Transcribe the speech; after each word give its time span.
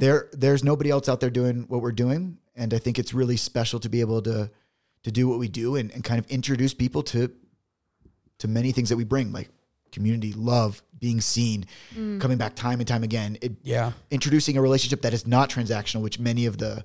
Mm-hmm. 0.00 0.06
there 0.06 0.28
there's 0.32 0.64
nobody 0.64 0.90
else 0.90 1.08
out 1.08 1.20
there 1.20 1.30
doing 1.30 1.64
what 1.68 1.82
we're 1.82 1.92
doing, 1.92 2.38
and 2.56 2.72
I 2.74 2.78
think 2.78 2.98
it's 2.98 3.14
really 3.14 3.36
special 3.36 3.80
to 3.80 3.88
be 3.88 4.00
able 4.00 4.22
to 4.22 4.50
to 5.02 5.10
do 5.10 5.28
what 5.28 5.38
we 5.38 5.48
do 5.48 5.76
and, 5.76 5.90
and 5.92 6.04
kind 6.04 6.18
of 6.18 6.26
introduce 6.30 6.74
people 6.74 7.02
to 7.04 7.30
to 8.38 8.48
many 8.48 8.72
things 8.72 8.88
that 8.88 8.96
we 8.96 9.04
bring, 9.04 9.32
like 9.32 9.48
community, 9.92 10.32
love, 10.32 10.82
being 10.98 11.20
seen, 11.20 11.66
mm. 11.94 12.20
coming 12.20 12.38
back 12.38 12.54
time 12.54 12.80
and 12.80 12.88
time 12.88 13.02
again. 13.02 13.36
It, 13.40 13.52
Yeah. 13.62 13.92
introducing 14.10 14.56
a 14.56 14.62
relationship 14.62 15.02
that 15.02 15.12
is 15.12 15.26
not 15.26 15.50
transactional, 15.50 16.00
which 16.02 16.18
many 16.18 16.46
of 16.46 16.58
the 16.58 16.84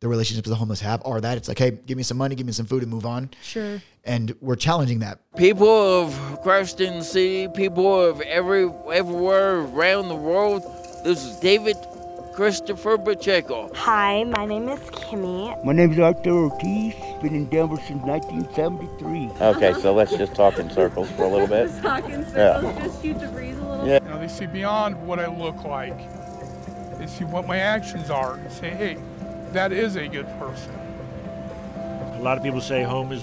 the 0.00 0.08
relationships 0.08 0.48
the 0.48 0.56
homeless 0.56 0.80
have 0.80 1.00
are 1.04 1.20
that. 1.20 1.36
It's 1.38 1.46
like, 1.46 1.60
hey, 1.60 1.70
give 1.70 1.96
me 1.96 2.02
some 2.02 2.18
money, 2.18 2.34
give 2.34 2.44
me 2.44 2.52
some 2.52 2.66
food, 2.66 2.82
and 2.82 2.90
move 2.90 3.06
on. 3.06 3.30
Sure. 3.40 3.80
And 4.02 4.34
we're 4.40 4.56
challenging 4.56 4.98
that. 4.98 5.20
People 5.36 5.68
of 5.68 6.40
Creston 6.42 7.02
City, 7.04 7.46
people 7.46 8.02
of 8.02 8.20
every 8.22 8.68
everywhere 8.92 9.60
around 9.60 10.08
the 10.08 10.16
world. 10.16 10.64
This 11.04 11.24
is 11.24 11.36
David 11.38 11.76
Christopher 12.32 12.96
Pacheco. 12.96 13.70
Hi, 13.74 14.24
my 14.24 14.46
name 14.46 14.66
is 14.70 14.80
Kimmy. 14.80 15.62
My 15.64 15.74
name 15.74 15.92
is 15.92 15.98
Arthur 15.98 16.30
Ortiz. 16.30 16.94
Been 17.20 17.34
in 17.34 17.44
Denver 17.46 17.76
since 17.76 18.02
1973. 18.02 19.30
Okay, 19.38 19.74
so 19.82 19.92
let's 19.92 20.16
just 20.16 20.34
talk 20.34 20.58
in 20.58 20.70
circles 20.70 21.10
for 21.10 21.24
a 21.24 21.28
little 21.28 21.46
bit. 21.46 21.70
Yeah. 22.34 22.62
just 22.82 23.02
shoot 23.02 23.20
the 23.20 23.28
breeze 23.28 23.58
a 23.58 23.60
little. 23.60 23.86
Yeah. 23.86 24.02
You 24.02 24.08
know, 24.08 24.18
they 24.18 24.28
see 24.28 24.46
beyond 24.46 25.06
what 25.06 25.18
I 25.18 25.26
look 25.26 25.62
like. 25.64 25.98
They 26.98 27.06
see 27.06 27.24
what 27.24 27.46
my 27.46 27.58
actions 27.58 28.08
are 28.08 28.36
and 28.36 28.50
say, 28.50 28.70
hey, 28.70 28.96
that 29.52 29.70
is 29.70 29.96
a 29.96 30.08
good 30.08 30.26
person. 30.38 30.72
A 32.14 32.20
lot 32.22 32.38
of 32.38 32.42
people 32.42 32.62
say 32.62 32.82
home 32.82 33.12
is 33.12 33.22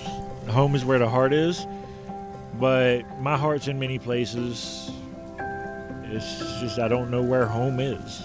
home 0.49 0.75
is 0.75 0.85
where 0.85 0.99
the 0.99 1.09
heart 1.09 1.33
is, 1.33 1.65
but 2.59 3.01
my 3.19 3.37
heart's 3.37 3.67
in 3.67 3.79
many 3.79 3.97
places. 3.97 4.91
It's 6.03 6.59
just 6.59 6.77
I 6.77 6.87
don't 6.87 7.09
know 7.09 7.23
where 7.23 7.47
home 7.47 7.79
is. 7.79 8.23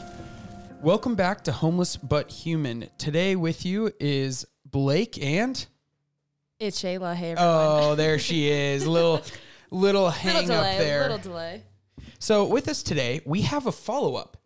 Welcome 0.84 1.14
back 1.14 1.44
to 1.44 1.52
Homeless 1.52 1.96
But 1.96 2.30
Human. 2.30 2.90
Today 2.98 3.36
with 3.36 3.64
you 3.64 3.90
is 3.98 4.44
Blake 4.66 5.16
and 5.16 5.66
It's 6.60 6.82
Shayla. 6.82 7.14
Hey, 7.14 7.30
everyone. 7.30 7.54
oh, 7.54 7.94
there 7.94 8.18
she 8.18 8.50
is. 8.50 8.86
Little 8.86 9.22
little 9.70 10.10
hang 10.10 10.34
little 10.34 10.56
delay. 10.56 10.72
up 10.72 10.78
there. 10.78 11.00
Little 11.00 11.18
delay. 11.18 11.62
So, 12.18 12.44
with 12.44 12.68
us 12.68 12.82
today, 12.82 13.22
we 13.24 13.40
have 13.40 13.66
a 13.66 13.72
follow 13.72 14.16
up. 14.16 14.36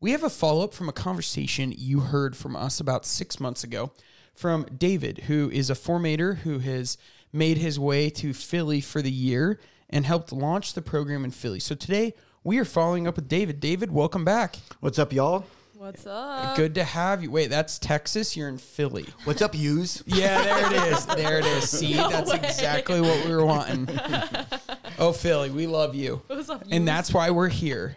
We 0.00 0.10
have 0.10 0.24
a 0.24 0.30
follow 0.30 0.64
up 0.64 0.74
from 0.74 0.88
a 0.88 0.92
conversation 0.92 1.72
you 1.78 2.00
heard 2.00 2.36
from 2.36 2.56
us 2.56 2.80
about 2.80 3.06
six 3.06 3.38
months 3.38 3.62
ago 3.62 3.92
from 4.34 4.64
David, 4.76 5.18
who 5.28 5.48
is 5.48 5.70
a 5.70 5.74
formator 5.74 6.38
who 6.38 6.58
has 6.58 6.98
made 7.32 7.58
his 7.58 7.78
way 7.78 8.10
to 8.10 8.34
Philly 8.34 8.80
for 8.80 9.00
the 9.00 9.12
year 9.12 9.60
and 9.88 10.04
helped 10.04 10.32
launch 10.32 10.74
the 10.74 10.82
program 10.82 11.24
in 11.24 11.30
Philly. 11.30 11.60
So, 11.60 11.76
today 11.76 12.14
we 12.42 12.58
are 12.58 12.64
following 12.64 13.06
up 13.06 13.14
with 13.14 13.28
David. 13.28 13.60
David, 13.60 13.92
welcome 13.92 14.24
back. 14.24 14.56
What's 14.80 14.98
up, 14.98 15.12
y'all? 15.12 15.44
What's 15.84 16.06
up? 16.06 16.56
Good 16.56 16.76
to 16.76 16.82
have 16.82 17.22
you. 17.22 17.30
Wait, 17.30 17.50
that's 17.50 17.78
Texas. 17.78 18.38
You're 18.38 18.48
in 18.48 18.56
Philly. 18.56 19.04
What's 19.24 19.42
up, 19.42 19.54
yous? 19.54 20.02
Yeah, 20.06 20.40
there 20.42 20.66
it 20.66 20.92
is. 20.92 21.04
There 21.04 21.38
it 21.40 21.44
is. 21.44 21.68
See, 21.68 21.92
that's 21.92 22.32
exactly 22.32 23.02
what 23.02 23.26
we 23.26 23.30
were 23.30 23.44
wanting. 23.44 23.86
Oh, 24.98 25.12
Philly, 25.12 25.50
we 25.50 25.66
love 25.66 25.94
you. 25.94 26.22
What's 26.28 26.48
up, 26.48 26.62
And 26.70 26.88
that's 26.88 27.12
why 27.12 27.30
we're 27.30 27.48
here. 27.50 27.94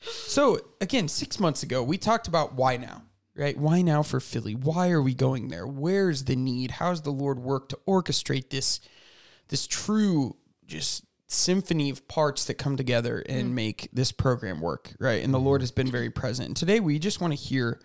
So, 0.00 0.60
again, 0.80 1.08
six 1.08 1.38
months 1.38 1.62
ago, 1.62 1.82
we 1.82 1.98
talked 1.98 2.26
about 2.26 2.54
why 2.54 2.78
now, 2.78 3.02
right? 3.34 3.58
Why 3.58 3.82
now 3.82 4.02
for 4.02 4.20
Philly? 4.20 4.54
Why 4.54 4.90
are 4.90 5.02
we 5.02 5.12
going 5.12 5.48
there? 5.48 5.66
Where's 5.66 6.24
the 6.24 6.36
need? 6.36 6.70
How's 6.70 7.02
the 7.02 7.10
Lord 7.10 7.40
work 7.40 7.68
to 7.70 7.78
orchestrate 7.86 8.48
this, 8.48 8.80
this 9.48 9.66
true 9.66 10.36
just 10.66 11.04
symphony 11.28 11.90
of 11.90 12.06
parts 12.08 12.44
that 12.44 12.54
come 12.54 12.76
together 12.76 13.24
and 13.28 13.50
mm. 13.50 13.54
make 13.54 13.88
this 13.92 14.12
program 14.12 14.60
work, 14.60 14.94
right? 14.98 15.22
And 15.22 15.34
the 15.34 15.38
mm-hmm. 15.38 15.46
Lord 15.46 15.60
has 15.60 15.72
been 15.72 15.90
very 15.90 16.10
present. 16.10 16.48
And 16.48 16.56
today 16.56 16.80
we 16.80 16.98
just 16.98 17.20
want 17.20 17.32
to 17.32 17.38
hear 17.38 17.80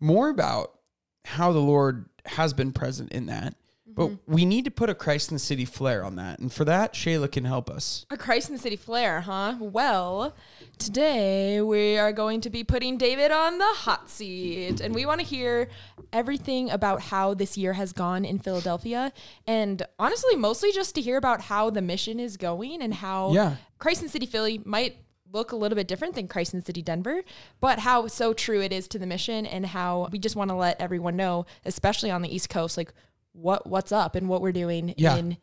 more 0.00 0.28
about 0.28 0.78
how 1.24 1.52
the 1.52 1.60
Lord 1.60 2.08
has 2.24 2.52
been 2.52 2.72
present 2.72 3.12
in 3.12 3.26
that. 3.26 3.54
But 3.94 4.08
mm-hmm. 4.08 4.32
we 4.32 4.44
need 4.44 4.64
to 4.64 4.70
put 4.70 4.90
a 4.90 4.94
Christ 4.94 5.30
in 5.30 5.34
the 5.34 5.40
City 5.40 5.64
flair 5.64 6.04
on 6.04 6.16
that. 6.16 6.38
And 6.38 6.52
for 6.52 6.64
that, 6.64 6.94
Shayla 6.94 7.30
can 7.30 7.44
help 7.44 7.68
us. 7.68 8.06
A 8.10 8.16
Christ 8.16 8.48
in 8.48 8.56
the 8.56 8.60
City 8.60 8.76
flair, 8.76 9.20
huh? 9.22 9.56
Well, 9.58 10.34
today 10.78 11.60
we 11.60 11.98
are 11.98 12.12
going 12.12 12.40
to 12.42 12.50
be 12.50 12.64
putting 12.64 12.98
David 12.98 13.30
on 13.30 13.58
the 13.58 13.64
hot 13.64 14.10
seat. 14.10 14.80
And 14.80 14.94
we 14.94 15.06
want 15.06 15.20
to 15.20 15.26
hear 15.26 15.68
everything 16.12 16.70
about 16.70 17.02
how 17.02 17.34
this 17.34 17.56
year 17.56 17.72
has 17.74 17.92
gone 17.92 18.24
in 18.24 18.38
Philadelphia. 18.38 19.12
And 19.46 19.82
honestly, 19.98 20.36
mostly 20.36 20.72
just 20.72 20.94
to 20.94 21.00
hear 21.00 21.16
about 21.16 21.42
how 21.42 21.70
the 21.70 21.82
mission 21.82 22.20
is 22.20 22.36
going 22.36 22.82
and 22.82 22.94
how 22.94 23.32
Yeah. 23.32 23.56
Christ 23.78 24.00
in 24.00 24.06
the 24.06 24.12
City 24.12 24.26
Philly 24.26 24.60
might 24.64 24.98
look 25.32 25.52
a 25.52 25.56
little 25.56 25.76
bit 25.76 25.86
different 25.86 26.14
than 26.14 26.28
Christ 26.28 26.54
in 26.54 26.60
the 26.60 26.66
City 26.66 26.82
Denver, 26.82 27.22
but 27.60 27.80
how 27.80 28.06
so 28.08 28.32
true 28.32 28.60
it 28.60 28.72
is 28.72 28.88
to 28.88 28.98
the 28.98 29.06
mission 29.06 29.46
and 29.46 29.64
how 29.66 30.08
we 30.10 30.18
just 30.18 30.36
want 30.36 30.50
to 30.50 30.56
let 30.56 30.80
everyone 30.80 31.16
know, 31.16 31.46
especially 31.64 32.10
on 32.10 32.22
the 32.22 32.34
East 32.34 32.48
Coast, 32.48 32.76
like 32.76 32.92
what 33.32 33.66
what's 33.66 33.92
up 33.92 34.14
and 34.14 34.28
what 34.28 34.40
we're 34.42 34.52
doing 34.52 34.94
Yeah. 34.96 35.16
in 35.16 35.36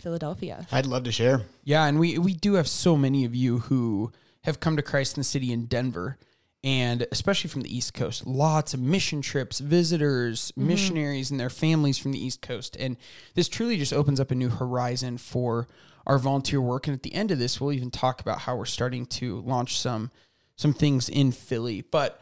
Philadelphia. 0.00 0.66
I'd 0.72 0.86
love 0.86 1.04
to 1.04 1.12
share. 1.12 1.42
Yeah, 1.64 1.84
and 1.86 1.98
we 1.98 2.18
we 2.18 2.34
do 2.34 2.54
have 2.54 2.68
so 2.68 2.96
many 2.96 3.24
of 3.24 3.34
you 3.34 3.60
who 3.60 4.12
have 4.42 4.60
come 4.60 4.76
to 4.76 4.82
Christ 4.82 5.16
in 5.16 5.20
the 5.20 5.24
City 5.24 5.52
in 5.52 5.66
Denver, 5.66 6.18
and 6.64 7.06
especially 7.12 7.48
from 7.48 7.62
the 7.62 7.74
East 7.76 7.94
Coast. 7.94 8.26
Lots 8.26 8.74
of 8.74 8.80
mission 8.80 9.22
trips, 9.22 9.58
visitors, 9.60 10.52
mm-hmm. 10.52 10.66
missionaries, 10.68 11.30
and 11.30 11.38
their 11.38 11.50
families 11.50 11.98
from 11.98 12.12
the 12.12 12.24
East 12.24 12.42
Coast, 12.42 12.76
and 12.78 12.96
this 13.34 13.48
truly 13.48 13.76
just 13.76 13.92
opens 13.92 14.18
up 14.18 14.30
a 14.30 14.34
new 14.34 14.48
horizon 14.48 15.18
for 15.18 15.68
our 16.06 16.18
volunteer 16.18 16.60
work. 16.60 16.88
And 16.88 16.94
at 16.94 17.02
the 17.02 17.14
end 17.14 17.30
of 17.30 17.38
this, 17.38 17.60
we'll 17.60 17.72
even 17.72 17.90
talk 17.90 18.20
about 18.20 18.40
how 18.40 18.56
we're 18.56 18.64
starting 18.64 19.06
to 19.06 19.40
launch 19.42 19.78
some 19.78 20.10
some 20.56 20.72
things 20.72 21.08
in 21.08 21.32
Philly, 21.32 21.82
but. 21.82 22.20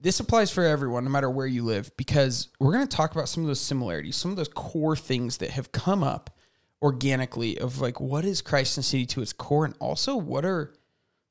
This 0.00 0.20
applies 0.20 0.50
for 0.50 0.64
everyone, 0.64 1.04
no 1.04 1.10
matter 1.10 1.28
where 1.28 1.46
you 1.46 1.64
live, 1.64 1.96
because 1.96 2.48
we're 2.60 2.72
going 2.72 2.86
to 2.86 2.96
talk 2.96 3.12
about 3.12 3.28
some 3.28 3.42
of 3.42 3.48
those 3.48 3.60
similarities, 3.60 4.16
some 4.16 4.30
of 4.30 4.36
those 4.36 4.48
core 4.48 4.96
things 4.96 5.38
that 5.38 5.50
have 5.50 5.72
come 5.72 6.04
up 6.04 6.30
organically 6.80 7.58
of 7.58 7.80
like 7.80 8.00
what 8.00 8.24
is 8.24 8.40
Christ 8.40 8.76
in 8.76 8.82
the 8.82 8.84
City 8.86 9.06
to 9.06 9.22
its 9.22 9.32
core, 9.32 9.64
and 9.64 9.74
also 9.80 10.16
what 10.16 10.44
are 10.44 10.72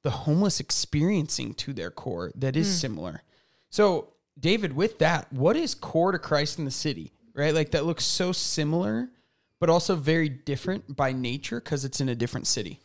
the 0.03 0.09
homeless 0.09 0.59
experiencing 0.59 1.53
to 1.53 1.73
their 1.73 1.91
core 1.91 2.31
that 2.35 2.55
is 2.55 2.67
mm. 2.67 2.79
similar. 2.79 3.23
So, 3.69 4.13
David, 4.39 4.75
with 4.75 4.99
that, 4.99 5.31
what 5.31 5.55
is 5.55 5.73
core 5.73 6.11
to 6.11 6.19
Christ 6.19 6.59
in 6.59 6.65
the 6.65 6.71
City, 6.71 7.13
right? 7.33 7.53
Like 7.53 7.71
that 7.71 7.85
looks 7.85 8.03
so 8.03 8.31
similar, 8.31 9.09
but 9.59 9.69
also 9.69 9.95
very 9.95 10.29
different 10.29 10.95
by 10.95 11.13
nature 11.13 11.59
because 11.59 11.85
it's 11.85 12.01
in 12.01 12.09
a 12.09 12.15
different 12.15 12.47
city. 12.47 12.79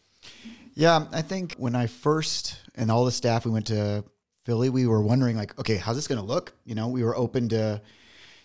Yeah, 0.75 1.07
I 1.13 1.23
think 1.23 1.55
when 1.59 1.75
I 1.75 1.87
first 1.87 2.59
and 2.75 2.91
all 2.91 3.05
the 3.05 3.13
staff 3.13 3.45
we 3.45 3.51
went 3.51 3.67
to 3.67 4.05
Philly, 4.45 4.71
we 4.71 4.87
were 4.87 5.03
wondering 5.03 5.37
like, 5.37 5.59
okay, 5.59 5.77
how's 5.77 5.97
this 5.97 6.09
going 6.09 6.21
to 6.21 6.27
look? 6.27 6.55
You 6.65 6.75
know, 6.75 6.89
we 6.89 7.05
were 7.05 7.17
open 7.17 7.49
to 7.51 7.81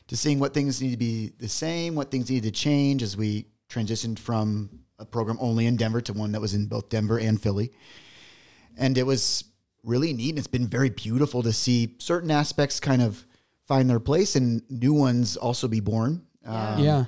to 0.07 0.15
seeing 0.15 0.39
what 0.39 0.53
things 0.53 0.81
need 0.81 0.91
to 0.91 0.97
be 0.97 1.33
the 1.37 1.49
same, 1.49 1.93
what 1.95 2.09
things 2.09 2.29
need 2.29 2.43
to 2.43 2.51
change 2.51 3.03
as 3.03 3.17
we 3.17 3.45
transitioned 3.69 4.17
from 4.17 4.69
a 4.99 5.05
program 5.05 5.37
only 5.41 5.65
in 5.65 5.75
Denver 5.75 5.99
to 6.01 6.13
one 6.13 6.31
that 6.31 6.39
was 6.39 6.53
in 6.53 6.67
both 6.67 6.87
Denver 6.89 7.19
and 7.19 7.41
Philly. 7.41 7.71
And 8.77 8.97
it 8.97 9.03
was 9.03 9.43
really 9.83 10.13
neat 10.13 10.29
and 10.29 10.39
it's 10.39 10.47
been 10.47 10.67
very 10.67 10.89
beautiful 10.89 11.43
to 11.43 11.51
see 11.51 11.95
certain 11.99 12.31
aspects 12.31 12.79
kind 12.79 13.01
of 13.01 13.25
find 13.67 13.89
their 13.89 13.99
place 13.99 14.35
and 14.35 14.61
new 14.69 14.93
ones 14.93 15.35
also 15.35 15.67
be 15.67 15.81
born. 15.81 16.25
Um, 16.45 16.79
yeah. 16.79 17.05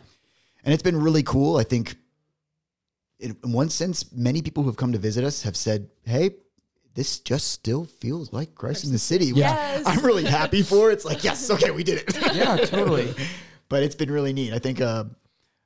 and 0.63 0.73
it's 0.73 0.83
been 0.83 1.00
really 1.01 1.23
cool. 1.23 1.56
I 1.57 1.63
think, 1.63 1.95
in 3.19 3.38
in 3.44 3.53
one 3.53 3.69
sense, 3.69 4.11
many 4.11 4.41
people 4.41 4.63
who 4.63 4.69
have 4.69 4.77
come 4.77 4.91
to 4.91 4.97
visit 4.97 5.23
us 5.23 5.44
have 5.44 5.56
said, 5.56 5.89
"Hey, 6.03 6.31
this 6.99 7.19
just 7.19 7.47
still 7.51 7.85
feels 7.85 8.33
like 8.33 8.53
Christ 8.55 8.83
in 8.83 8.91
the 8.91 8.99
City." 8.99 9.31
which 9.31 9.39
Yes. 9.39 9.83
I'm 9.85 10.05
really 10.05 10.25
happy 10.25 10.61
for. 10.61 10.91
It's 10.91 11.05
like, 11.05 11.23
yes, 11.23 11.49
okay, 11.55 11.71
we 11.71 11.83
did 11.83 12.03
it. 12.05 12.35
Yeah, 12.35 12.57
totally. 12.57 13.13
but 13.69 13.83
it's 13.83 13.95
been 13.95 14.11
really 14.11 14.33
neat. 14.33 14.51
I 14.53 14.59
think, 14.59 14.81
uh, 14.81 15.05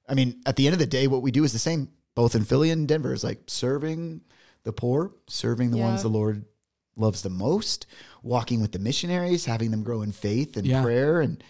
I 0.08 0.14
mean, 0.14 0.42
at 0.46 0.56
the 0.58 0.68
end 0.68 0.74
of 0.74 0.80
the 0.80 0.86
day, 0.86 1.08
what 1.08 1.22
we 1.24 1.32
do 1.32 1.44
is 1.44 1.52
the 1.54 1.60
same, 1.60 1.90
both 2.16 2.36
in 2.36 2.44
Philly 2.44 2.70
and 2.70 2.88
Denver. 2.88 3.14
Is 3.14 3.24
like 3.24 3.42
serving 3.48 4.22
the 4.64 4.74
poor, 4.74 5.12
serving 5.28 5.72
the 5.72 5.78
ones 5.78 6.02
the 6.04 6.08
Lord 6.10 6.46
loves 6.96 7.24
the 7.24 7.30
most, 7.32 7.88
walking 8.22 8.62
with 8.62 8.72
the 8.72 8.80
missionaries, 8.80 9.46
having 9.46 9.72
them 9.72 9.82
grow 9.84 10.04
in 10.04 10.12
faith 10.12 10.56
and 10.58 10.68
Yeah. 10.68 10.84
prayer 10.84 11.22
and 11.22 11.44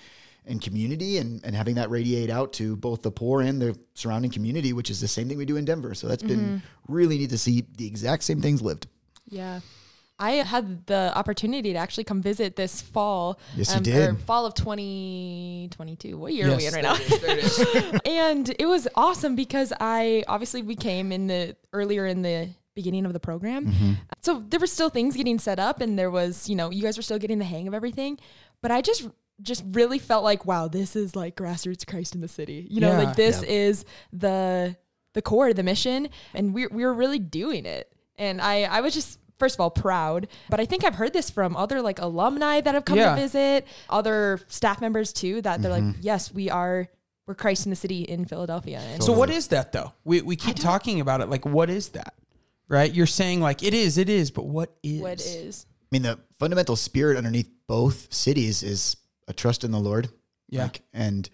and 0.46 0.62
community 0.62 1.18
and, 1.19 1.40
and 1.46 1.56
having 1.56 1.75
that 1.75 1.90
radiate 1.90 2.30
out 2.30 2.52
to 2.52 2.75
both 2.75 3.02
the 3.02 3.12
poor 3.12 3.40
and 3.42 3.62
the 3.62 3.78
surrounding 3.94 4.30
community, 4.30 4.74
which 4.74 4.90
is 4.90 5.00
the 5.00 5.08
same 5.08 5.30
thing 5.30 5.38
we 5.38 5.46
do 5.46 5.56
in 5.56 5.63
Denver. 5.63 5.94
So 5.96 6.08
that's 6.10 6.22
been 6.24 6.62
really 6.90 7.18
neat 7.18 7.30
to 7.30 7.38
see 7.38 7.63
the 7.78 7.88
exact 7.88 8.24
same 8.24 8.42
things 8.42 8.62
lived. 8.62 8.88
Yeah. 9.34 9.60
I 10.20 10.32
had 10.34 10.86
the 10.86 11.12
opportunity 11.16 11.74
to 11.74 11.80
actually 11.80 12.04
come 12.06 12.22
visit 12.22 12.56
this 12.56 12.82
fall. 12.82 13.40
Yes, 13.58 13.74
you 13.74 13.80
Or 13.80 13.84
did. 13.84 14.20
fall 14.22 14.46
of 14.46 14.54
2022. 14.54 16.18
What 16.18 16.34
year 16.34 16.52
are 16.52 16.56
we 16.56 16.68
in 16.68 16.74
right 16.74 16.84
now? 16.84 16.96
it 16.96 17.44
is, 17.44 17.58
there 17.74 18.00
and 18.06 18.56
it 18.60 18.66
was 18.68 18.88
awesome 18.96 19.36
because 19.36 19.74
I 19.80 20.24
obviously 20.28 20.62
we 20.62 20.76
came 20.76 21.12
in 21.12 21.28
the 21.28 21.56
earlier 21.74 22.06
in 22.06 22.22
the 22.22 22.50
beginning 22.76 23.06
of 23.06 23.14
the 23.14 23.20
program. 23.20 23.68
Mm-hmm. 23.68 23.94
So 24.22 24.44
there 24.48 24.60
were 24.60 24.68
still 24.68 24.90
things 24.90 25.16
getting 25.16 25.40
set 25.40 25.60
up 25.60 25.82
and 25.82 25.98
there 25.98 26.12
was, 26.12 26.48
you 26.50 26.56
know, 26.56 26.70
you 26.72 26.82
guys 26.84 26.98
were 26.98 27.04
still 27.04 27.20
getting 27.20 27.40
the 27.40 27.46
hang 27.46 27.68
of 27.68 27.74
everything. 27.74 28.20
But 28.62 28.72
I 28.72 28.82
just 28.82 29.08
just 29.42 29.64
really 29.72 29.98
felt 30.00 30.24
like, 30.24 30.46
wow, 30.46 30.68
this 30.68 30.96
is 30.96 31.16
like 31.16 31.36
grassroots 31.36 31.86
Christ 31.88 32.14
in 32.16 32.22
the 32.22 32.28
city. 32.28 32.68
You 32.70 32.82
know, 32.82 32.92
Yeah. 32.92 32.98
like 33.04 33.16
this 33.16 33.42
Yep. 33.42 33.50
is 33.50 33.86
the 34.14 34.78
the 35.14 35.22
core 35.22 35.50
of 35.50 35.56
the 35.56 35.64
mission 35.64 36.10
and 36.34 36.54
we 36.54 36.68
we 36.68 36.84
were 36.86 36.94
really 36.94 37.20
doing 37.20 37.66
it. 37.66 37.92
And 38.18 38.40
I 38.42 38.64
I 38.64 38.82
was 38.82 38.94
just 38.94 39.20
first 39.40 39.56
of 39.56 39.62
all 39.62 39.70
proud, 39.70 40.28
but 40.50 40.60
I 40.60 40.66
think 40.66 40.84
I've 40.84 40.96
heard 40.96 41.14
this 41.14 41.30
from 41.30 41.56
other 41.56 41.82
like 41.82 42.00
alumni 42.00 42.62
that 42.62 42.74
have 42.74 42.86
come 42.86 42.98
Yeah. 42.98 43.16
to 43.16 43.22
visit, 43.22 43.68
other 43.90 44.40
staff 44.48 44.82
members 44.82 45.14
too, 45.14 45.42
that 45.42 45.62
they're 45.62 45.72
like, 45.72 45.84
mm-hmm. 45.84 46.02
yes, 46.02 46.34
we 46.34 46.50
are, 46.50 46.88
we're 47.28 47.36
Christ 47.36 47.66
in 47.66 47.70
the 47.70 47.76
city 47.76 48.02
in 48.04 48.26
Philadelphia. 48.26 48.80
And 48.80 49.04
So 49.04 49.14
what 49.14 49.30
is 49.30 49.48
that 49.48 49.72
though? 49.72 49.94
We 50.04 50.22
we 50.22 50.36
keep 50.36 50.58
talking 50.58 51.00
about 51.02 51.22
it. 51.22 51.30
Like, 51.30 51.46
what 51.46 51.70
is 51.70 51.90
that? 51.90 52.14
Right? 52.68 52.92
You're 52.94 53.06
saying 53.06 53.42
like 53.42 53.64
it 53.64 53.74
is, 53.74 53.98
it 53.98 54.10
is, 54.10 54.32
but 54.32 54.46
what 54.46 54.76
is? 54.84 55.02
what 55.02 55.22
is? 55.22 55.66
I 55.70 55.96
mean, 55.96 56.02
the 56.02 56.20
fundamental 56.40 56.76
spirit 56.76 57.18
underneath 57.18 57.50
both 57.68 58.12
cities 58.14 58.64
is 58.64 58.98
a 59.28 59.34
trust 59.34 59.64
in 59.64 59.72
the 59.72 59.80
Lord. 59.80 60.10
Yeah. 60.50 60.64
Like, 60.64 60.82
and 60.94 61.30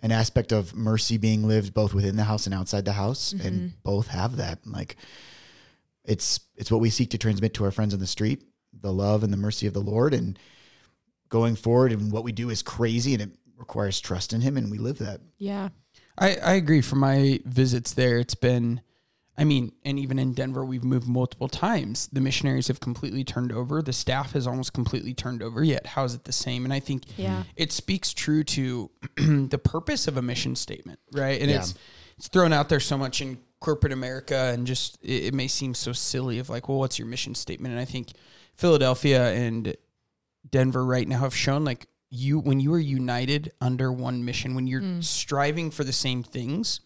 an 0.00 0.12
aspect 0.12 0.52
of 0.52 0.74
mercy 0.74 1.16
being 1.16 1.46
lived 1.46 1.74
both 1.74 1.92
within 1.94 2.16
the 2.16 2.24
house 2.24 2.46
and 2.46 2.54
outside 2.54 2.84
the 2.84 2.92
house. 2.92 3.32
And 3.32 3.42
mm-hmm. 3.42 3.66
both 3.82 4.08
have 4.08 4.36
that. 4.36 4.66
Like 4.66 4.96
it's 6.06 6.40
it's 6.56 6.70
what 6.70 6.80
we 6.80 6.90
seek 6.90 7.10
to 7.10 7.18
transmit 7.18 7.52
to 7.54 7.64
our 7.64 7.70
friends 7.70 7.92
on 7.92 8.00
the 8.00 8.06
street, 8.06 8.42
the 8.72 8.92
love 8.92 9.22
and 9.22 9.32
the 9.32 9.36
mercy 9.36 9.66
of 9.66 9.74
the 9.74 9.80
Lord. 9.80 10.14
And 10.14 10.38
going 11.28 11.56
forward 11.56 11.92
and 11.92 12.10
what 12.12 12.24
we 12.24 12.32
do 12.32 12.48
is 12.50 12.62
crazy 12.62 13.12
and 13.12 13.22
it 13.22 13.30
requires 13.58 14.00
trust 14.00 14.32
in 14.32 14.40
him 14.40 14.56
and 14.56 14.70
we 14.70 14.78
live 14.78 14.98
that. 14.98 15.20
Yeah. 15.38 15.70
I, 16.18 16.36
I 16.36 16.52
agree. 16.54 16.80
From 16.80 17.00
my 17.00 17.40
visits 17.44 17.92
there, 17.92 18.18
it's 18.18 18.34
been, 18.34 18.80
I 19.36 19.44
mean, 19.44 19.72
and 19.84 19.98
even 19.98 20.18
in 20.18 20.32
Denver, 20.32 20.64
we've 20.64 20.84
moved 20.84 21.06
multiple 21.06 21.48
times. 21.48 22.08
The 22.12 22.20
missionaries 22.22 22.68
have 22.68 22.80
completely 22.80 23.22
turned 23.24 23.52
over. 23.52 23.82
The 23.82 23.92
staff 23.92 24.32
has 24.32 24.46
almost 24.46 24.72
completely 24.72 25.12
turned 25.12 25.42
over. 25.42 25.62
Yet, 25.62 25.84
how 25.86 26.04
is 26.04 26.14
it 26.14 26.24
the 26.24 26.32
same? 26.32 26.64
And 26.64 26.72
I 26.72 26.80
think 26.80 27.02
Yeah. 27.18 27.42
it 27.54 27.70
speaks 27.72 28.14
true 28.14 28.44
to 28.44 28.90
the 29.16 29.60
purpose 29.62 30.08
of 30.08 30.16
a 30.16 30.22
mission 30.22 30.56
statement, 30.56 31.00
right? 31.12 31.40
And 31.40 31.50
Yeah. 31.50 31.58
it's 31.58 31.74
it's 32.18 32.28
thrown 32.28 32.50
out 32.54 32.70
there 32.70 32.80
so 32.80 32.96
much 32.96 33.20
in 33.20 33.36
corporate 33.60 33.92
America, 33.92 34.52
and 34.52 34.66
just 34.66 34.98
it, 35.02 35.24
it 35.24 35.34
may 35.34 35.48
seem 35.48 35.74
so 35.74 35.92
silly 35.92 36.38
of 36.38 36.48
like, 36.48 36.68
well, 36.68 36.78
what's 36.78 36.98
your 36.98 37.08
mission 37.08 37.34
statement? 37.34 37.72
And 37.72 37.80
I 37.80 37.84
think 37.84 38.12
Philadelphia 38.54 39.32
and 39.32 39.76
Denver 40.50 40.84
right 40.84 41.06
now 41.06 41.20
have 41.20 41.34
shown 41.34 41.64
like 41.64 41.86
you 42.10 42.38
when 42.38 42.60
you 42.60 42.72
are 42.72 42.78
united 42.78 43.52
under 43.60 43.92
one 43.92 44.24
mission, 44.24 44.54
when 44.54 44.66
you're 44.66 44.80
mm. 44.80 45.02
striving 45.02 45.70
for 45.70 45.84
the 45.84 45.92
same 45.92 46.22
things, 46.22 46.80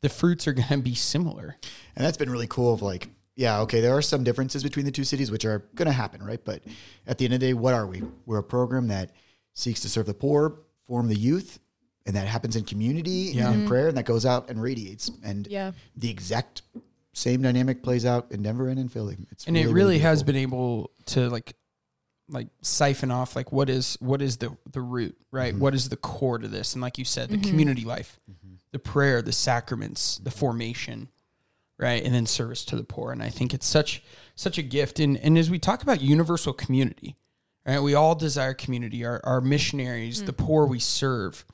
the 0.00 0.08
fruits 0.08 0.46
are 0.46 0.52
going 0.54 0.68
to 0.68 0.78
be 0.78 0.94
similar. 0.94 1.56
And 1.96 2.04
that's 2.04 2.16
been 2.16 2.30
really 2.30 2.46
cool 2.46 2.74
of 2.74 2.82
like, 2.82 3.10
yeah, 3.36 3.60
okay, 3.60 3.80
there 3.80 3.96
are 3.96 4.02
some 4.02 4.24
differences 4.24 4.64
between 4.64 4.84
the 4.84 4.90
two 4.90 5.04
cities, 5.04 5.30
which 5.30 5.44
are 5.44 5.60
going 5.76 5.86
to 5.86 5.92
happen, 5.92 6.22
right? 6.22 6.44
But 6.44 6.62
at 7.06 7.18
the 7.18 7.24
end 7.24 7.34
of 7.34 7.40
the 7.40 7.46
day, 7.46 7.54
what 7.54 7.72
are 7.72 7.86
we? 7.86 8.02
We're 8.26 8.38
a 8.38 8.42
program 8.42 8.88
that 8.88 9.12
seeks 9.54 9.80
to 9.82 9.88
serve 9.88 10.06
the 10.06 10.14
poor, 10.14 10.58
form 10.88 11.06
the 11.06 11.14
youth, 11.14 11.60
and 12.08 12.16
that 12.16 12.26
happens 12.26 12.56
in 12.56 12.64
community 12.64 13.30
Yeah. 13.34 13.46
and 13.46 13.54
in 13.54 13.60
mm-hmm. 13.60 13.68
prayer, 13.68 13.88
and 13.88 13.96
that 13.98 14.06
goes 14.06 14.24
out 14.24 14.48
and 14.48 14.60
radiates. 14.60 15.10
And 15.22 15.46
Yeah. 15.46 15.72
the 15.94 16.10
exact 16.10 16.62
same 17.12 17.42
dynamic 17.42 17.82
plays 17.82 18.06
out 18.06 18.32
in 18.32 18.42
Denver 18.42 18.68
and 18.68 18.80
in 18.80 18.88
Philly. 18.88 19.18
It's 19.30 19.46
and 19.46 19.56
it 19.56 19.68
really 19.68 19.98
has 19.98 20.22
beautiful. 20.22 20.26
been 20.26 20.42
able 20.42 20.90
to 21.06 21.28
like 21.28 21.54
like 22.30 22.48
siphon 22.60 23.10
off 23.10 23.34
like 23.34 23.52
what 23.52 23.70
is 23.70 23.96
what 24.00 24.20
is 24.20 24.38
the 24.38 24.56
the 24.70 24.80
root 24.80 25.16
right? 25.30 25.52
Mm-hmm. 25.52 25.62
What 25.62 25.74
is 25.74 25.90
the 25.90 25.96
core 25.96 26.38
to 26.38 26.48
this? 26.48 26.74
And 26.74 26.82
like 26.82 26.98
you 26.98 27.04
said 27.04 27.28
the 27.28 27.36
mm-hmm. 27.36 27.48
community 27.50 27.84
life 27.84 28.18
the 28.72 28.78
prayer 28.78 29.22
the 29.22 29.32
sacraments 29.32 30.18
the 30.18 30.30
formation 30.30 31.08
right? 31.78 32.02
And 32.04 32.14
then 32.14 32.26
service 32.26 32.64
to 32.66 32.76
the 32.76 32.84
poor. 32.84 33.12
And 33.12 33.22
i 33.22 33.28
think 33.28 33.52
it's 33.52 33.66
such 33.66 34.02
such 34.34 34.56
a 34.56 34.62
gift. 34.62 34.98
And 34.98 35.18
and 35.18 35.36
as 35.36 35.50
we 35.50 35.58
talk 35.58 35.82
about 35.82 36.00
universal 36.00 36.54
community 36.54 37.16
right? 37.66 37.82
We 37.82 37.94
all 37.94 38.14
desire 38.14 38.54
community. 38.54 39.04
Our, 39.04 39.20
our 39.24 39.42
missionaries 39.42 40.24
the 40.24 40.32
poor 40.32 40.64
we 40.64 40.78
serve 40.78 41.44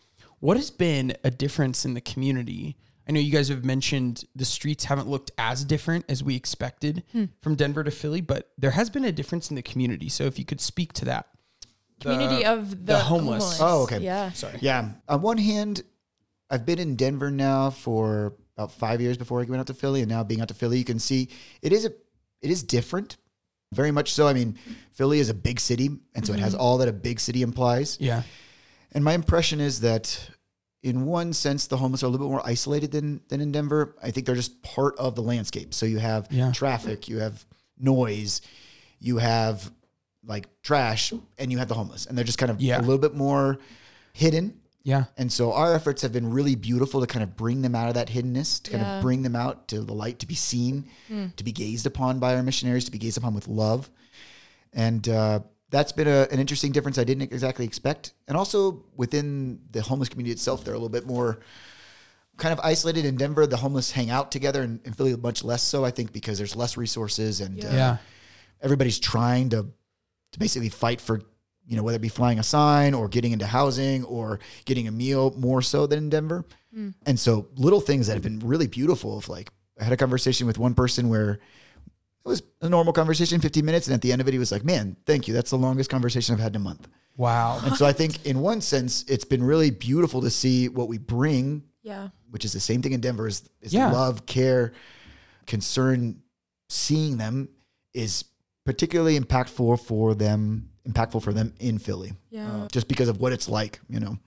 what 0.45 0.57
has 0.57 0.71
been 0.71 1.17
a 1.25 1.31
difference 1.31 1.85
in 1.85 1.95
the 1.95 2.01
community 2.01 2.77
i 3.09 3.13
know 3.13 3.21
you 3.21 3.33
guys 3.33 3.49
have 3.49 3.65
mentioned 3.65 4.25
the 4.37 4.45
streets 4.45 4.85
haven't 4.85 5.09
looked 5.09 5.31
as 5.39 5.65
different 5.65 6.05
as 6.09 6.23
we 6.23 6.37
expected 6.37 7.03
hmm. 7.13 7.25
from 7.41 7.55
denver 7.55 7.83
to 7.83 7.91
philly 7.91 8.21
but 8.21 8.51
there 8.59 8.73
has 8.73 8.91
been 8.91 9.05
a 9.05 9.13
difference 9.13 9.51
in 9.51 9.57
the 9.57 9.63
community 9.63 10.09
so 10.09 10.25
if 10.25 10.39
you 10.39 10.45
could 10.45 10.61
speak 10.61 10.93
to 10.93 11.05
that 11.05 11.27
Community 12.01 12.45
of 12.45 12.71
the, 12.71 12.95
the 12.95 12.99
homeless. 12.99 13.59
Oh, 13.61 13.85
okay. 13.85 13.99
Yeah. 13.99 14.33
sorry 14.33 14.59
Yeah. 14.61 14.91
On 15.09 15.23
one 15.23 15.39
hand, 15.39 15.83
I've 16.51 16.67
been 16.67 16.79
in 16.79 16.97
Denver 16.97 17.31
now 17.31 17.71
for 17.71 18.35
about 18.57 18.73
five 18.73 19.01
years 19.01 19.17
before 19.17 19.41
I 19.41 19.45
went 19.45 19.61
out 19.61 19.67
to 19.69 19.75
Philly, 19.75 20.01
and 20.01 20.11
now 20.11 20.23
being 20.23 20.41
out 20.41 20.49
to 20.49 20.55
Philly, 20.55 20.79
you 20.79 20.85
can 20.85 20.99
see 20.99 21.29
it 21.63 21.73
is 21.73 21.85
a 21.85 21.93
it 22.43 22.51
is 22.51 22.63
different, 22.63 23.17
very 23.73 23.91
much 23.91 24.13
so. 24.13 24.29
I 24.29 24.35
mean, 24.35 24.59
Philly 24.93 25.19
is 25.19 25.31
a 25.31 25.35
big 25.35 25.59
city, 25.59 25.91
and 26.15 26.27
so 26.27 26.33
it 26.35 26.41
has 26.41 26.53
mm-hmm. 26.53 26.61
all 26.61 26.79
that 26.79 26.89
a 26.89 26.93
big 26.93 27.21
city 27.21 27.43
implies. 27.43 27.97
yeah 28.01 28.23
And 28.95 29.05
my 29.05 29.13
impression 29.15 29.61
is 29.61 29.81
that, 29.81 30.31
in 30.83 31.05
one 31.07 31.33
sense, 31.33 31.67
the 31.67 31.77
homeless 31.79 32.03
are 32.03 32.07
a 32.07 32.09
little 32.09 32.27
bit 32.27 32.31
more 32.33 32.47
isolated 32.47 32.93
than 32.93 33.21
than 33.29 33.41
in 33.41 33.53
Denver. 33.53 33.97
I 34.03 34.11
think 34.11 34.27
they're 34.27 34.35
just 34.35 34.63
part 34.63 34.97
of 34.99 35.15
the 35.15 35.23
landscape. 35.23 35.75
So 35.75 35.87
you 35.87 35.99
have 35.99 36.29
Yeah. 36.31 36.53
traffic, 36.53 37.09
you 37.09 37.19
have 37.19 37.45
noise, 37.79 38.41
you 39.01 39.19
have 39.19 39.71
like 40.27 40.47
trash, 40.63 41.13
and 41.39 41.53
you 41.53 41.59
have 41.59 41.69
the 41.69 41.75
homeless, 41.75 42.07
and 42.07 42.17
they're 42.17 42.25
just 42.25 42.39
kind 42.39 42.51
of 42.51 42.61
Yeah. 42.61 42.79
a 42.79 42.83
little 42.83 42.99
bit 42.99 43.15
more 43.15 43.59
hidden. 44.15 44.61
yeah 44.87 45.05
And 45.17 45.33
so 45.33 45.53
our 45.55 45.75
efforts 45.75 46.03
have 46.03 46.13
been 46.13 46.31
really 46.31 46.55
beautiful 46.55 47.01
to 47.01 47.07
kind 47.07 47.23
of 47.23 47.37
bring 47.37 47.63
them 47.63 47.75
out 47.75 47.89
of 47.89 47.95
that 47.95 48.09
hiddenness, 48.09 48.63
to 48.65 48.71
kind 48.71 48.83
Yeah. 48.83 48.97
of 48.99 49.03
bring 49.03 49.23
them 49.23 49.35
out 49.35 49.67
to 49.69 49.81
the 49.83 49.95
light, 49.95 50.19
to 50.21 50.27
be 50.27 50.35
seen, 50.35 50.85
to 51.37 51.43
be 51.45 51.53
gazed 51.53 51.87
upon 51.87 52.19
by 52.21 52.35
our 52.37 52.43
missionaries, 52.43 52.85
to 52.85 52.91
be 52.91 52.99
gazed 52.99 53.17
upon 53.19 53.33
with 53.35 53.49
love. 53.49 53.91
And 54.75 55.09
uh, 55.09 55.41
that's 55.75 55.93
been 55.93 56.09
a, 56.09 56.29
an 56.31 56.39
interesting 56.41 56.73
difference 56.73 56.99
I 56.99 57.05
didn't 57.05 57.33
exactly 57.33 57.65
expect. 57.65 58.15
And 58.29 58.37
also 58.37 58.85
within 58.97 59.61
the 59.73 59.83
homeless 59.83 60.09
community 60.09 60.33
itself, 60.33 60.65
they're 60.65 60.75
a 60.75 60.79
little 60.79 60.89
bit 60.89 61.07
more 61.07 61.41
kind 62.37 62.53
of 62.53 62.61
isolated 62.61 63.05
in 63.05 63.17
Denver. 63.17 63.47
The 63.47 63.57
homeless 63.57 63.91
hang 63.91 64.11
out 64.11 64.33
together 64.33 64.63
and, 64.63 64.81
and 64.85 64.97
Philly 64.97 65.17
much 65.17 65.43
less 65.43 65.63
so, 65.63 65.85
I 65.85 65.91
think, 65.91 66.13
because 66.13 66.39
there's 66.39 66.57
less 66.57 66.77
resources 66.77 67.41
and 67.41 67.65
uh, 67.65 67.69
yeah 67.69 67.97
everybody's 68.65 68.99
trying 68.99 69.51
to 69.51 69.69
to 70.33 70.39
basically 70.39 70.71
fight 70.71 71.01
for 71.01 71.21
you 71.67 71.77
know 71.77 71.83
whether 71.83 71.97
it 71.97 72.03
be 72.03 72.09
flying 72.09 72.39
a 72.39 72.43
sign 72.43 72.95
or 72.95 73.09
getting 73.09 73.33
into 73.33 73.47
housing 73.47 74.03
or 74.05 74.41
getting 74.65 74.89
a 74.89 74.91
meal 74.91 75.33
more 75.37 75.63
so 75.63 75.87
than 75.87 75.99
in 75.99 76.11
Denver. 76.11 76.45
And 77.07 77.21
so 77.21 77.47
little 77.55 77.81
things 77.81 78.09
that 78.09 78.15
have 78.15 78.23
been 78.23 78.41
really 78.41 78.67
beautiful 78.67 79.19
of 79.19 79.29
like 79.29 79.51
I 79.81 79.85
had 79.85 79.93
a 79.93 79.97
conversation 79.97 80.47
with 80.47 80.59
one 80.59 80.75
person 80.75 81.09
where 81.09 81.39
it 82.25 82.29
was 82.29 82.43
a 82.63 82.69
normal 82.69 82.93
conversation, 82.93 83.41
15 83.41 83.65
minutes, 83.65 83.87
and 83.87 83.95
at 83.95 84.01
the 84.03 84.11
end 84.13 84.21
of 84.21 84.29
it 84.29 84.33
he 84.33 84.39
was 84.39 84.51
like, 84.53 84.65
"Man, 84.65 84.97
thank 85.07 85.29
you. 85.29 85.35
That's 85.35 85.51
the 85.51 85.59
longest 85.59 85.91
conversation 85.91 86.35
I've 86.35 86.41
had 86.41 86.53
in 86.53 86.57
a 86.63 86.65
month." 86.65 86.89
wow 87.17 87.61
And 87.65 87.77
so 87.77 87.87
I 87.87 87.93
think 87.93 88.27
in 88.27 88.41
one 88.41 88.61
sense 88.61 89.05
it's 89.07 89.25
been 89.25 89.43
really 89.43 89.71
beautiful 89.71 90.21
to 90.23 90.31
see 90.31 90.69
what 90.69 90.89
we 90.89 90.99
bring 90.99 91.63
Yeah. 91.85 92.09
which 92.31 92.45
is 92.45 92.53
the 92.53 92.59
same 92.61 92.83
thing 92.83 92.91
in 92.93 93.01
Denver 93.01 93.29
is, 93.29 93.49
is 93.61 93.73
Yeah. 93.73 93.93
love, 93.93 94.27
care, 94.27 94.73
concern, 95.47 96.23
seeing 96.69 97.17
them 97.19 97.49
is 97.93 98.25
particularly 98.65 99.19
impactful 99.19 99.79
for 99.81 100.15
them, 100.15 100.71
impactful 100.89 101.23
for 101.23 101.33
them 101.33 101.53
in 101.61 101.79
Philly. 101.79 102.15
Yeah. 102.31 102.51
Uh, 102.51 102.69
just 102.73 102.89
because 102.89 103.09
of 103.09 103.21
what 103.21 103.33
it's 103.33 103.49
like, 103.49 103.81
you 103.89 104.01
know. 104.01 104.19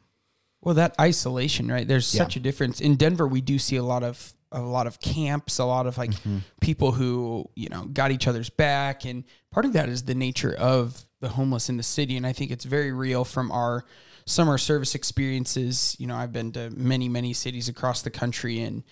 Well, 0.62 0.76
that 0.76 0.96
isolation, 1.00 1.68
right? 1.68 1.88
There's 1.88 2.14
Yeah. 2.14 2.24
such 2.24 2.36
a 2.36 2.40
difference. 2.40 2.80
In 2.80 2.96
Denver, 2.96 3.28
we 3.28 3.42
do 3.42 3.60
see 3.60 3.76
a 3.76 3.84
lot 3.84 4.04
of 4.04 4.34
a 4.52 4.62
lot 4.62 4.88
of 4.88 5.00
camps, 5.00 5.60
a 5.60 5.66
lot 5.66 5.88
of 5.88 5.98
like 5.98 6.12
mm-hmm. 6.12 6.40
people 6.62 6.92
who 6.92 7.50
you 7.56 7.70
know 7.70 7.86
got 7.86 8.12
each 8.12 8.28
other's 8.28 8.50
back, 8.50 9.06
and 9.06 9.24
part 9.52 9.66
of 9.66 9.74
that 9.74 9.90
is 9.90 10.04
the 10.04 10.16
nature 10.16 10.54
of 10.54 11.06
the 11.22 11.30
homeless 11.30 11.70
in 11.70 11.78
the 11.78 11.84
city. 11.84 12.18
And 12.18 12.26
I 12.26 12.34
think 12.34 12.52
it's 12.52 12.66
very 12.66 12.92
real 12.92 13.24
from 13.24 13.52
our 13.52 13.86
summer 14.26 14.58
service 14.58 14.96
experiences. 14.96 15.96
You 16.00 16.08
know, 16.08 16.16
I've 16.16 16.32
been 16.32 16.52
to 16.54 16.70
many, 16.72 17.10
many 17.10 17.34
cities 17.34 17.70
across 17.70 18.02
the 18.02 18.12
country, 18.12 18.62
and 18.62 18.84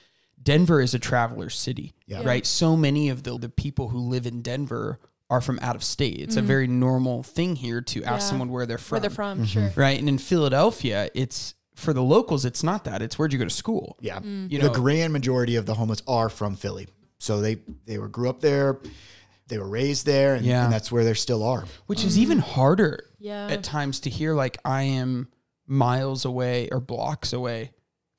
Denver 0.42 0.82
is 0.82 0.94
a 0.94 1.00
traveler 1.00 1.50
city, 1.50 1.94
Yeah. 2.08 2.24
right? 2.24 2.46
So 2.46 2.76
many 2.76 3.10
of 3.10 3.24
the 3.24 3.38
the 3.38 3.50
people 3.50 3.90
who 3.90 4.00
live 4.00 4.26
in 4.26 4.42
Denver 4.42 5.00
are 5.30 5.42
from 5.42 5.60
out 5.62 5.76
of 5.76 5.84
state. 5.84 6.20
It's 6.20 6.36
a 6.36 6.40
mm-hmm. 6.40 6.48
very 6.48 6.68
normal 6.68 7.24
thing 7.24 7.56
here 7.56 7.82
to 7.82 8.04
ask 8.04 8.24
Yeah. 8.24 8.30
someone 8.30 8.50
where 8.50 8.66
they're 8.66 8.78
from 8.78 8.96
Where 8.98 9.02
they're 9.02 9.10
from, 9.10 9.46
sure. 9.46 9.74
right? 9.76 9.98
And 9.98 10.08
in 10.08 10.20
Philadelphia, 10.20 11.10
it's 11.16 11.56
for 11.76 11.94
the 11.94 12.02
locals, 12.02 12.46
it's 12.46 12.64
not 12.64 12.86
that. 12.86 13.02
It's 13.02 13.20
where'd 13.20 13.32
you 13.34 13.40
go 13.40 13.46
to 13.46 13.50
school? 13.50 13.98
Yeah. 14.00 14.20
Mm. 14.20 14.50
You 14.52 14.60
the 14.60 14.70
grand 14.70 15.14
majority 15.14 15.56
of 15.58 15.66
the 15.66 15.74
homeless 15.76 16.02
are 16.08 16.30
from 16.30 16.56
Philly. 16.56 16.88
So 17.18 17.42
they 17.42 17.58
they 17.86 17.98
were 17.98 18.08
grew 18.08 18.30
up 18.30 18.40
there, 18.42 18.80
they 19.48 19.58
were 19.58 19.68
raised 19.68 20.06
there, 20.06 20.36
and, 20.36 20.46
Yeah. 20.46 20.64
and 20.66 20.74
that's 20.74 20.92
where 20.92 21.04
they 21.04 21.14
still 21.14 21.44
are. 21.44 21.66
Which 21.88 22.04
is 22.04 22.18
even 22.18 22.40
harder 22.40 23.06
Yeah. 23.20 23.48
at 23.48 23.64
times 23.64 24.00
to 24.02 24.10
hear. 24.10 24.34
Like 24.34 24.58
I 24.66 24.84
am 24.84 25.28
miles 25.68 26.26
away 26.26 26.70
or 26.72 26.80
blocks 26.80 27.34
away 27.34 27.72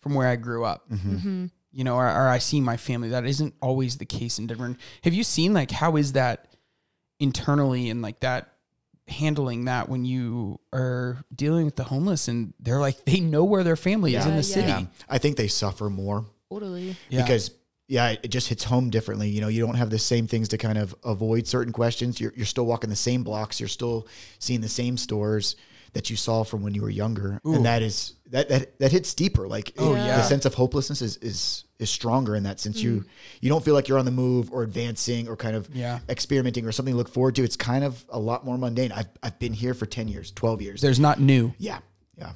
from 0.02 0.14
where 0.14 0.28
I 0.28 0.36
grew 0.36 0.64
up. 0.64 0.88
Mm-hmm. 0.90 1.16
Mm-hmm. 1.16 1.46
You 1.72 1.84
know, 1.84 1.96
or, 1.96 2.06
or 2.06 2.28
I 2.28 2.38
see 2.38 2.60
my 2.60 2.76
family. 2.76 3.10
That 3.10 3.26
isn't 3.26 3.54
always 3.60 3.98
the 3.98 4.06
case 4.06 4.38
in 4.38 4.46
Denver. 4.46 4.64
And 4.66 4.76
have 5.02 5.14
you 5.14 5.22
seen 5.24 5.52
like 5.52 5.70
how 5.70 5.96
is 5.96 6.12
that 6.12 6.48
internally 7.18 7.90
and 7.90 8.02
like 8.02 8.20
that 8.20 8.52
handling 9.08 9.66
that 9.66 9.88
when 9.88 10.04
you 10.04 10.58
are 10.72 11.24
dealing 11.34 11.64
with 11.64 11.76
the 11.76 11.84
homeless 11.84 12.26
and 12.26 12.52
they're 12.58 12.80
like 12.80 13.04
they 13.04 13.20
know 13.20 13.44
where 13.44 13.62
their 13.62 13.76
family 13.76 14.14
is 14.16 14.24
in 14.24 14.32
the 14.32 14.36
yeah. 14.38 14.42
city. 14.42 14.68
Yeah. 14.68 14.84
I 15.08 15.18
think 15.18 15.36
they 15.36 15.48
suffer 15.48 15.88
more 15.88 16.24
Totally. 16.50 16.96
Yeah. 17.08 17.22
because 17.22 17.52
yeah, 17.88 18.16
it 18.20 18.28
just 18.28 18.48
hits 18.48 18.64
home 18.64 18.90
differently. 18.90 19.28
You 19.28 19.40
know, 19.40 19.48
you 19.48 19.64
don't 19.64 19.76
have 19.76 19.90
the 19.90 19.98
same 19.98 20.26
things 20.26 20.48
to 20.48 20.58
kind 20.58 20.76
of 20.76 20.94
avoid 21.04 21.46
certain 21.46 21.72
questions. 21.72 22.20
You're, 22.20 22.32
you're 22.34 22.46
still 22.46 22.66
walking 22.66 22.90
the 22.90 22.96
same 22.96 23.22
blocks. 23.22 23.60
You're 23.60 23.68
still 23.68 24.08
seeing 24.40 24.60
the 24.60 24.68
same 24.68 24.96
stores. 24.96 25.54
That 25.96 26.10
you 26.10 26.16
saw 26.16 26.44
from 26.44 26.62
when 26.62 26.74
you 26.74 26.82
were 26.82 26.90
younger, 26.90 27.40
and 27.44 27.64
that 27.64 27.80
is 27.82 28.14
that 28.30 28.48
that 28.50 28.78
that 28.80 28.92
hits 28.92 29.14
deeper. 29.14 29.48
Like 29.48 29.72
Oh, 29.78 29.94
the 29.94 29.98
yeah. 30.00 30.22
sense 30.22 30.44
of 30.44 30.54
hopelessness 30.54 31.00
is 31.00 31.16
is 31.18 31.64
is 31.78 31.88
stronger 31.90 32.34
in 32.36 32.42
that 32.44 32.60
since 32.60 32.82
you 32.82 33.04
you 33.40 33.48
don't 33.48 33.64
feel 33.64 33.74
like 33.74 33.88
you're 33.88 33.98
on 33.98 34.04
the 34.04 34.10
move 34.26 34.52
or 34.52 34.62
advancing 34.62 35.26
or 35.28 35.36
kind 35.36 35.56
of 35.56 35.68
Yeah. 35.74 36.00
experimenting 36.08 36.64
or 36.66 36.72
something 36.72 36.92
to 36.94 36.98
look 36.98 37.08
forward 37.08 37.34
to. 37.36 37.42
It's 37.44 37.56
kind 37.56 37.82
of 37.84 38.04
a 38.10 38.18
lot 38.18 38.44
more 38.44 38.58
mundane. 38.58 38.92
I've 38.92 39.08
I've 39.22 39.38
been 39.38 39.52
here 39.54 39.74
for 39.74 39.86
ten 39.86 40.06
years, 40.08 40.30
twelve 40.32 40.60
years. 40.62 40.80
There's 40.80 41.00
not 41.00 41.18
new. 41.20 41.54
yeah, 41.58 41.78
yeah. 42.18 42.32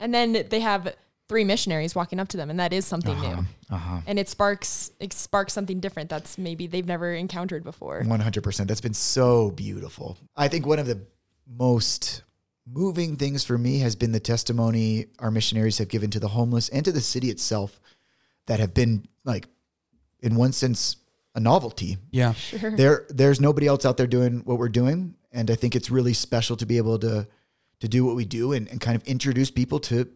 And 0.00 0.12
then 0.14 0.44
they 0.50 0.60
have 0.60 0.94
three 1.28 1.44
missionaries 1.44 1.94
walking 1.94 2.18
up 2.20 2.28
to 2.28 2.36
them, 2.36 2.50
and 2.50 2.58
that 2.60 2.72
is 2.72 2.84
something 2.84 3.18
new. 3.20 3.46
Uh-huh. 3.70 4.00
And 4.06 4.18
it 4.18 4.28
sparks 4.28 4.90
it 4.98 5.12
sparks 5.12 5.52
something 5.52 5.78
different 5.80 6.10
that's 6.10 6.36
maybe 6.36 6.66
they've 6.66 6.86
never 6.86 7.14
encountered 7.14 7.62
before. 7.64 8.02
One 8.04 8.20
hundred 8.20 8.42
percent. 8.42 8.68
That's 8.68 8.80
been 8.80 8.94
so 8.94 9.50
beautiful. 9.52 10.18
I 10.36 10.48
think 10.48 10.66
one 10.66 10.78
of 10.80 10.86
the 10.86 11.00
most 11.48 12.22
moving 12.66 13.16
things 13.16 13.44
for 13.44 13.58
me 13.58 13.80
has 13.80 13.96
been 13.96 14.12
the 14.12 14.20
testimony 14.20 15.06
our 15.18 15.30
missionaries 15.30 15.78
have 15.78 15.88
given 15.88 16.10
to 16.10 16.20
the 16.20 16.28
homeless 16.28 16.68
and 16.68 16.84
to 16.84 16.92
the 16.92 17.00
city 17.00 17.28
itself 17.30 17.80
that 18.46 18.60
have 18.60 18.72
been 18.72 19.06
like 19.24 19.48
in 20.20 20.36
one 20.36 20.52
sense 20.52 20.96
a 21.34 21.40
novelty. 21.40 21.98
Yeah. 22.10 22.34
Sure. 22.34 22.76
There 22.76 23.06
there's 23.08 23.40
nobody 23.40 23.66
else 23.66 23.84
out 23.84 23.96
there 23.96 24.06
doing 24.06 24.42
what 24.44 24.58
we're 24.58 24.68
doing. 24.68 25.14
And 25.32 25.50
I 25.50 25.54
think 25.54 25.74
it's 25.74 25.90
really 25.90 26.12
special 26.12 26.56
to 26.58 26.66
be 26.66 26.76
able 26.76 26.98
to 27.00 27.26
to 27.80 27.88
do 27.88 28.04
what 28.04 28.14
we 28.14 28.24
do 28.24 28.52
and, 28.52 28.68
and 28.68 28.80
kind 28.80 28.94
of 28.94 29.02
introduce 29.04 29.50
people 29.50 29.80
to 29.80 30.08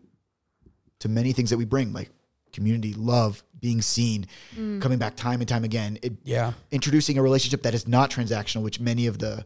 to 1.01 1.09
many 1.09 1.33
things 1.33 1.51
that 1.51 1.59
we 1.59 1.65
bring, 1.65 1.93
like 1.93 2.11
community, 2.53 2.95
love, 2.95 3.43
being 3.61 3.83
seen, 3.83 4.27
mm. 4.57 4.81
coming 4.81 4.99
back 4.99 5.17
time 5.17 5.41
and 5.41 5.49
time 5.49 5.65
again. 5.65 5.99
It 6.03 6.15
Yeah. 6.25 6.53
introducing 6.71 7.19
a 7.19 7.23
relationship 7.23 7.63
that 7.63 7.75
is 7.75 7.87
not 7.87 8.11
transactional, 8.11 8.63
which 8.63 8.81
many 8.81 9.07
of 9.07 9.19
the 9.19 9.45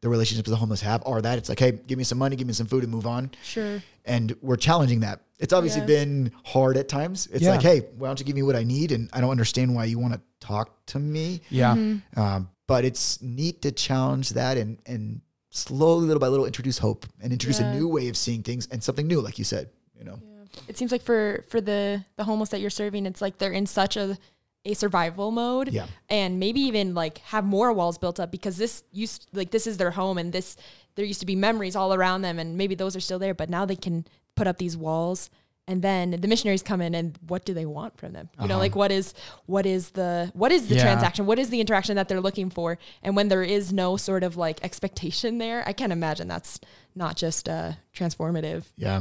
the 0.00 0.08
relationships 0.08 0.48
the 0.48 0.56
homeless 0.56 0.80
have 0.82 1.02
are 1.06 1.20
that 1.22 1.38
it's 1.38 1.48
like, 1.48 1.58
hey, 1.58 1.72
give 1.72 1.98
me 1.98 2.04
some 2.04 2.18
money, 2.18 2.36
give 2.36 2.46
me 2.46 2.52
some 2.52 2.66
food, 2.66 2.82
and 2.84 2.92
move 2.92 3.06
on. 3.06 3.30
Sure. 3.42 3.82
And 4.04 4.34
we're 4.40 4.56
challenging 4.56 5.00
that. 5.00 5.20
It's 5.38 5.52
obviously 5.52 5.80
Yeah. 5.82 5.86
been 5.86 6.32
hard 6.44 6.76
at 6.76 6.88
times. 6.88 7.26
It's 7.32 7.42
Yeah. 7.42 7.50
like, 7.52 7.62
hey, 7.62 7.80
why 7.96 8.08
don't 8.08 8.18
you 8.18 8.24
give 8.26 8.36
me 8.36 8.42
what 8.42 8.56
I 8.56 8.64
need? 8.64 8.92
And 8.92 9.08
I 9.12 9.20
don't 9.20 9.30
understand 9.30 9.74
why 9.74 9.84
you 9.86 9.98
want 9.98 10.14
to 10.14 10.20
talk 10.40 10.86
to 10.86 10.98
me. 10.98 11.40
Yeah. 11.50 11.72
Um, 12.16 12.48
but 12.66 12.84
it's 12.84 13.20
neat 13.22 13.62
to 13.62 13.72
challenge 13.72 14.30
that 14.30 14.56
and 14.56 14.78
and 14.86 15.20
slowly, 15.50 16.06
little 16.06 16.20
by 16.20 16.28
little, 16.28 16.46
introduce 16.46 16.78
hope 16.78 17.06
and 17.20 17.32
introduce 17.32 17.58
Yeah. 17.60 17.72
a 17.72 17.74
new 17.76 17.88
way 17.88 18.08
of 18.08 18.16
seeing 18.16 18.42
things 18.42 18.68
and 18.70 18.82
something 18.82 19.06
new, 19.06 19.20
like 19.20 19.38
you 19.38 19.44
said. 19.44 19.70
You 19.98 20.04
know, 20.04 20.20
It 20.68 20.76
seems 20.78 20.92
like 20.92 21.02
for 21.02 21.44
for 21.48 21.60
the 21.60 22.04
the 22.16 22.24
homeless 22.24 22.50
that 22.50 22.60
you're 22.60 22.70
serving, 22.70 23.06
it's 23.06 23.20
like 23.22 23.38
they're 23.38 23.52
in 23.52 23.66
such 23.66 23.96
a 23.96 24.16
a 24.64 24.74
survival 24.74 25.30
mode 25.30 25.68
Yeah. 25.72 25.86
and 26.10 26.38
maybe 26.40 26.60
even 26.60 26.94
like 26.94 27.18
have 27.18 27.44
more 27.44 27.72
walls 27.72 27.96
built 27.98 28.18
up 28.20 28.30
because 28.30 28.56
this 28.56 28.82
used 28.92 29.28
like 29.32 29.50
this 29.50 29.66
is 29.66 29.76
their 29.76 29.92
home 29.92 30.18
and 30.18 30.32
this 30.32 30.56
there 30.96 31.04
used 31.04 31.20
to 31.20 31.26
be 31.26 31.36
memories 31.36 31.76
all 31.76 31.94
around 31.94 32.22
them 32.22 32.38
and 32.38 32.56
maybe 32.58 32.74
those 32.74 32.96
are 32.96 33.00
still 33.00 33.18
there 33.18 33.34
but 33.34 33.48
now 33.48 33.64
they 33.64 33.76
can 33.76 34.04
put 34.34 34.46
up 34.46 34.58
these 34.58 34.76
walls 34.76 35.30
and 35.68 35.80
then 35.82 36.10
the 36.10 36.26
missionaries 36.28 36.62
come 36.62 36.80
in 36.80 36.94
and 36.94 37.18
what 37.28 37.44
do 37.44 37.54
they 37.54 37.66
want 37.66 37.96
from 37.98 38.12
them 38.12 38.28
you 38.40 38.48
know 38.48 38.58
like 38.58 38.74
what 38.74 38.90
is 38.90 39.14
what 39.46 39.64
is 39.64 39.90
the 39.90 40.30
what 40.34 40.50
is 40.50 40.66
the 40.68 40.74
Yeah. 40.74 40.82
transaction 40.82 41.24
what 41.24 41.38
is 41.38 41.50
the 41.50 41.60
interaction 41.60 41.94
that 41.96 42.08
they're 42.08 42.20
looking 42.20 42.50
for 42.50 42.78
and 43.02 43.14
when 43.14 43.28
there 43.28 43.42
is 43.44 43.72
no 43.72 43.96
sort 43.96 44.22
of 44.24 44.36
like 44.36 44.62
expectation 44.64 45.38
there 45.38 45.62
i 45.68 45.72
can't 45.72 45.92
imagine 45.92 46.26
that's 46.26 46.58
not 46.96 47.16
just 47.16 47.48
uh 47.48 47.72
transformative 47.94 48.64
Yeah. 48.76 49.00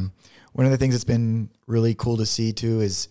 One 0.53 0.65
of 0.65 0.71
the 0.71 0.77
things 0.77 0.93
that's 0.95 1.03
been 1.03 1.49
really 1.67 1.93
cool 1.93 2.17
to 2.17 2.25
see 2.25 2.51
too 2.53 2.81
is 2.81 3.07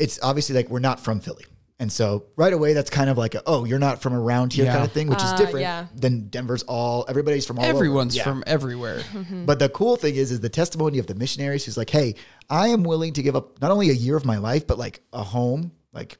it's 0.00 0.18
obviously 0.22 0.54
like 0.56 0.68
we're 0.70 0.80
not 0.80 0.98
from 1.00 1.20
Philly. 1.20 1.44
And 1.78 1.90
so 1.90 2.26
right 2.36 2.52
away, 2.52 2.74
that's 2.74 2.90
kind 2.90 3.08
of 3.08 3.16
like, 3.16 3.34
a, 3.34 3.42
oh, 3.46 3.64
you're 3.64 3.78
not 3.78 4.02
from 4.02 4.12
around 4.12 4.52
here 4.52 4.66
Yeah. 4.66 4.72
kind 4.74 4.84
of 4.84 4.92
thing, 4.92 5.08
which 5.08 5.22
is 5.22 5.30
Uh, 5.32 5.36
different 5.38 5.60
yeah. 5.60 5.86
than 5.96 6.28
Denver's 6.28 6.62
all, 6.64 7.06
everybody's 7.08 7.46
from 7.46 7.58
all 7.58 7.64
over. 7.64 7.74
Everyone's 7.74 8.14
Yeah. 8.14 8.24
from 8.24 8.44
everywhere. 8.46 9.02
But 9.46 9.60
the 9.60 9.70
cool 9.70 9.96
thing 9.96 10.14
is, 10.16 10.30
is 10.30 10.40
the 10.40 10.50
testimony 10.50 10.98
of 10.98 11.06
the 11.06 11.14
missionaries 11.14 11.64
who's 11.64 11.78
like, 11.78 11.88
hey, 11.88 12.16
I 12.50 12.68
am 12.68 12.82
willing 12.82 13.14
to 13.14 13.22
give 13.22 13.34
up 13.34 13.62
not 13.62 13.70
only 13.70 13.88
a 13.88 13.94
year 13.94 14.14
of 14.14 14.26
my 14.26 14.36
life, 14.36 14.66
but 14.66 14.76
like 14.78 15.00
a 15.14 15.22
home, 15.22 15.72
like, 15.94 16.18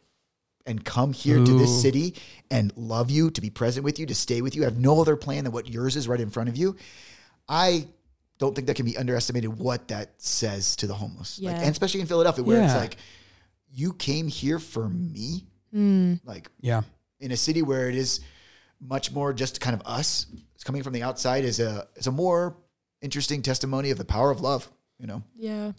and 0.65 0.83
come 0.83 1.13
here 1.13 1.37
to 1.45 1.59
this 1.59 1.69
Ooh. 1.71 1.81
city 1.81 2.15
and 2.51 2.73
love 2.77 3.11
you, 3.11 3.31
to 3.31 3.41
be 3.43 3.51
present 3.51 3.85
with 3.85 3.99
you, 3.99 4.07
to 4.07 4.15
stay 4.15 4.41
with 4.41 4.57
you. 4.57 4.63
I 4.63 4.65
have 4.65 4.79
no 4.79 4.99
other 5.01 5.17
plan 5.17 5.45
than 5.45 5.53
what 5.53 5.69
yours 5.69 5.95
is 5.95 6.09
right 6.09 6.21
in 6.21 6.31
front 6.31 6.49
of 6.49 6.57
you. 6.57 6.77
I 7.51 7.87
don't 8.39 8.55
think 8.55 8.67
that 8.69 8.77
can 8.77 8.87
be 8.87 8.97
underestimated 8.97 9.59
what 9.59 9.89
that 9.89 10.15
says 10.17 10.75
to 10.77 10.87
the 10.87 10.95
homeless. 10.95 11.39
Like, 11.39 11.55
Yeah. 11.57 11.61
and 11.61 11.71
especially 11.71 12.01
in 12.01 12.07
Philadelphia, 12.07 12.43
where 12.45 12.63
it's 12.63 12.73
Yeah. 12.73 12.79
like, 12.81 12.97
you 13.73 13.93
came 13.93 14.29
here 14.29 14.59
for 14.59 14.89
me. 14.89 15.47
Hmm. 15.73 16.15
Like, 16.25 16.51
Yeah. 16.61 16.83
in 17.21 17.31
a 17.33 17.37
city 17.37 17.63
where 17.63 17.89
it 17.89 17.95
is 17.95 18.21
much 18.81 19.13
more 19.13 19.33
just 19.33 19.61
kind 19.61 19.75
of 19.75 19.83
us, 19.87 20.27
it's 20.55 20.65
coming 20.65 20.83
from 20.83 20.93
the 20.93 21.03
outside 21.03 21.45
is 21.45 21.61
a 21.61 21.87
is 21.97 22.07
a 22.07 22.11
more 22.13 22.57
interesting 23.03 23.43
testimony 23.43 23.91
of 23.91 23.99
the 23.99 24.05
power 24.05 24.31
of 24.31 24.41
love. 24.41 24.71
You 24.99 25.07
know, 25.07 25.23
yeah 25.37 25.73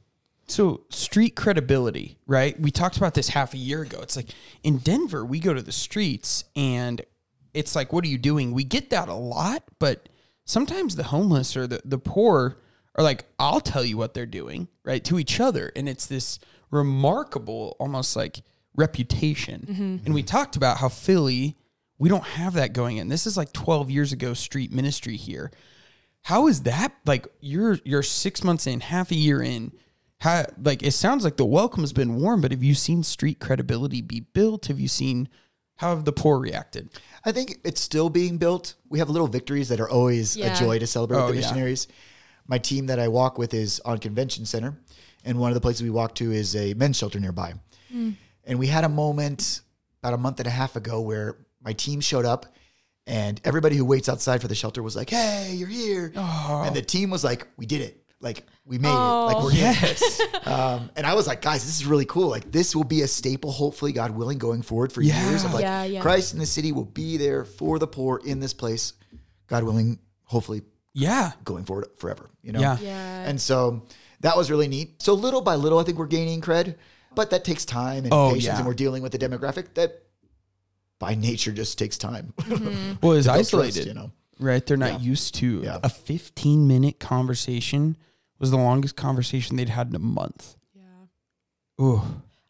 So 0.48 0.82
street 0.90 1.36
credibility, 1.36 2.18
right? 2.26 2.60
We 2.60 2.72
talked 2.72 2.98
about 2.98 3.14
this 3.14 3.30
half 3.30 3.54
a 3.54 3.58
year 3.58 3.82
ago. 3.84 4.00
It's 4.02 4.16
like 4.16 4.30
in 4.64 4.78
Denver, 4.80 5.24
we 5.24 5.40
go 5.40 5.54
to 5.54 5.62
the 5.62 5.72
streets 5.72 6.44
and 6.56 7.02
it's 7.54 7.76
like, 7.76 7.92
what 7.94 8.04
are 8.04 8.08
you 8.08 8.18
doing? 8.18 8.52
We 8.52 8.64
get 8.64 8.90
that 8.92 9.08
a 9.10 9.14
lot, 9.14 9.64
but 9.80 10.10
sometimes 10.46 10.96
the 10.96 11.04
homeless 11.04 11.56
or 11.58 11.68
the, 11.68 11.82
the 11.86 11.98
poor 12.00 12.58
are 12.96 13.04
like, 13.04 13.26
I'll 13.40 13.62
tell 13.62 13.84
you 13.86 13.98
what 13.98 14.14
they're 14.14 14.26
doing, 14.26 14.68
right? 14.84 15.04
To 15.06 15.20
each 15.20 15.40
other. 15.40 15.72
And 15.76 15.88
it's 15.88 16.06
this 16.08 16.40
remarkable, 16.72 17.76
almost 17.80 18.16
like 18.16 18.42
reputation. 18.76 19.66
Mm-hmm. 19.70 20.06
And 20.06 20.14
we 20.14 20.24
talked 20.24 20.56
about 20.56 20.78
how 20.78 20.90
Philly, 20.90 21.58
we 22.00 22.10
don't 22.10 22.24
have 22.24 22.54
that 22.54 22.74
going 22.74 22.98
in. 22.98 23.10
This 23.10 23.28
is 23.28 23.38
like 23.38 23.54
12 23.54 23.90
years 23.92 24.12
ago 24.12 24.34
street 24.34 24.72
ministry 24.72 25.16
here. 25.18 25.52
How 26.24 26.48
is 26.48 26.64
that 26.64 26.94
like 27.06 27.28
you're 27.40 27.80
you're 27.84 28.04
six 28.04 28.44
months 28.44 28.68
in, 28.68 28.80
half 28.80 29.12
a 29.12 29.16
year 29.16 29.42
in? 29.42 29.72
How 30.20 30.46
like 30.64 30.84
it 30.84 30.92
sounds 30.92 31.24
like 31.24 31.38
the 31.38 31.46
welcome's 31.46 31.94
been 31.94 32.16
warm, 32.16 32.42
but 32.42 32.52
have 32.52 32.64
you 32.64 32.76
seen 32.76 33.02
street 33.04 33.40
credibility 33.40 34.02
be 34.02 34.20
built? 34.20 34.68
Have 34.68 34.80
you 34.80 34.88
seen 34.88 35.30
how 35.78 35.96
have 35.96 36.06
the 36.06 36.12
poor 36.14 36.38
reacted? 36.38 36.90
I 37.26 37.32
think 37.32 37.58
it's 37.64 37.82
still 37.82 38.12
being 38.12 38.38
built. 38.38 38.76
We 38.88 39.00
have 39.00 39.10
little 39.10 39.28
victories 39.28 39.70
that 39.70 39.80
are 39.80 39.90
always 39.90 40.38
Yeah. 40.38 40.54
a 40.56 40.60
joy 40.60 40.78
to 40.78 40.86
celebrate 40.86 41.18
Oh, 41.18 41.26
with 41.26 41.36
the 41.36 41.42
yeah. 41.42 41.48
missionaries. 41.48 41.88
My 42.46 42.60
team 42.60 42.86
that 42.86 43.00
I 43.00 43.08
walk 43.08 43.40
with 43.40 43.56
is 43.56 43.80
on 43.84 43.98
convention 43.98 44.46
center, 44.46 44.78
and 45.26 45.40
one 45.40 45.52
of 45.52 45.56
the 45.56 45.62
places 45.62 45.84
we 45.84 45.90
walked 45.90 46.18
to 46.18 46.32
is 46.32 46.56
a 46.56 46.74
men's 46.74 46.98
shelter 46.98 47.20
nearby. 47.20 47.54
And 47.94 48.58
we 48.60 48.68
had 48.68 48.84
a 48.84 48.90
moment 48.90 49.62
about 50.02 50.14
a 50.14 50.18
month 50.18 50.40
and 50.40 50.48
a 50.48 50.52
half 50.52 50.76
ago 50.76 51.02
where 51.02 51.38
my 51.64 51.74
team 51.74 52.00
showed 52.02 52.26
up 52.26 52.46
and 53.06 53.40
everybody 53.44 53.76
who 53.76 53.84
waits 53.86 54.08
outside 54.10 54.42
for 54.42 54.48
the 54.48 54.56
shelter 54.56 54.82
was 54.82 54.96
like, 54.96 55.10
Hey, 55.10 55.54
you're 55.56 55.68
here. 55.68 56.12
And 56.16 56.76
the 56.76 56.82
team 56.82 57.10
was 57.10 57.24
like, 57.24 57.48
We 57.58 57.66
did 57.66 57.82
it. 57.82 57.98
Like 58.22 58.46
we 58.66 58.78
made 58.78 58.90
it. 58.90 58.94
Like 58.94 59.44
we're 59.44 59.52
yes. 59.52 60.22
um, 60.46 60.92
and 60.96 61.08
I 61.08 61.16
was 61.16 61.26
like, 61.28 61.42
guys, 61.42 61.66
this 61.66 61.82
is 61.82 61.88
really 61.88 62.06
cool. 62.06 62.28
Like 62.30 62.52
this 62.52 62.76
will 62.76 62.84
be 62.84 63.02
a 63.02 63.08
staple, 63.08 63.52
hopefully, 63.52 63.92
God 63.94 64.12
willing, 64.12 64.38
going 64.38 64.62
forward 64.62 64.94
for 64.94 65.02
Yeah. 65.02 65.28
years 65.30 65.44
of 65.44 65.54
like 65.54 65.64
Yeah, 65.64 65.84
yeah. 65.86 66.02
Christ 66.02 66.34
in 66.34 66.40
the 66.40 66.46
city 66.46 66.72
will 66.72 66.86
be 66.86 67.18
there 67.18 67.44
for 67.46 67.80
the 67.80 67.88
poor 67.88 68.22
in 68.24 68.40
this 68.40 68.54
place, 68.54 68.94
God 69.48 69.64
willing, 69.64 69.98
hopefully 70.24 70.62
Yeah. 70.94 71.32
going 71.44 71.66
forward 71.66 71.88
forever. 71.98 72.30
You 72.44 72.52
know? 72.54 72.60
Yeah. 72.62 72.78
Yeah. 72.80 73.24
And 73.28 73.42
so 73.42 73.88
that 74.22 74.36
was 74.38 74.50
really 74.50 74.68
neat. 74.68 75.02
So 75.04 75.14
little 75.14 75.42
by 75.42 75.56
little, 75.56 75.78
I 75.80 75.84
think 75.84 75.98
we're 75.98 76.08
gaining 76.08 76.42
cred, 76.42 76.76
but 77.14 77.30
that 77.32 77.44
takes 77.44 77.66
time 77.66 78.06
and 78.06 78.14
Oh, 78.14 78.30
patience, 78.30 78.46
yeah. 78.46 78.58
and 78.58 78.66
we're 78.68 78.74
dealing 78.74 79.04
with 79.04 79.12
the 79.12 79.20
demographic 79.20 79.74
that 79.76 80.04
by 81.00 81.14
nature 81.16 81.52
just 81.52 81.78
takes 81.78 81.98
time. 81.98 82.34
Mm-hmm. 82.42 82.94
Well, 83.06 83.14
it's 83.18 83.28
isolated, 83.28 83.74
trust, 83.74 83.88
you 83.88 83.94
know. 83.94 84.12
right? 84.40 84.66
They're 84.66 84.78
not 84.78 84.94
Yeah. 85.02 85.08
used 85.10 85.36
to 85.36 85.62
Yeah. 85.64 85.80
a 85.84 85.90
15 85.90 86.68
minute 86.68 87.00
conversation 87.00 87.98
was 88.40 88.50
the 88.52 88.58
longest 88.58 88.96
conversation 88.96 89.56
they'd 89.58 89.70
had 89.70 89.88
in 89.90 89.96
a 89.96 90.00
month. 90.00 90.56
Yeah. 90.76 91.84
Ooh. 91.86 92.02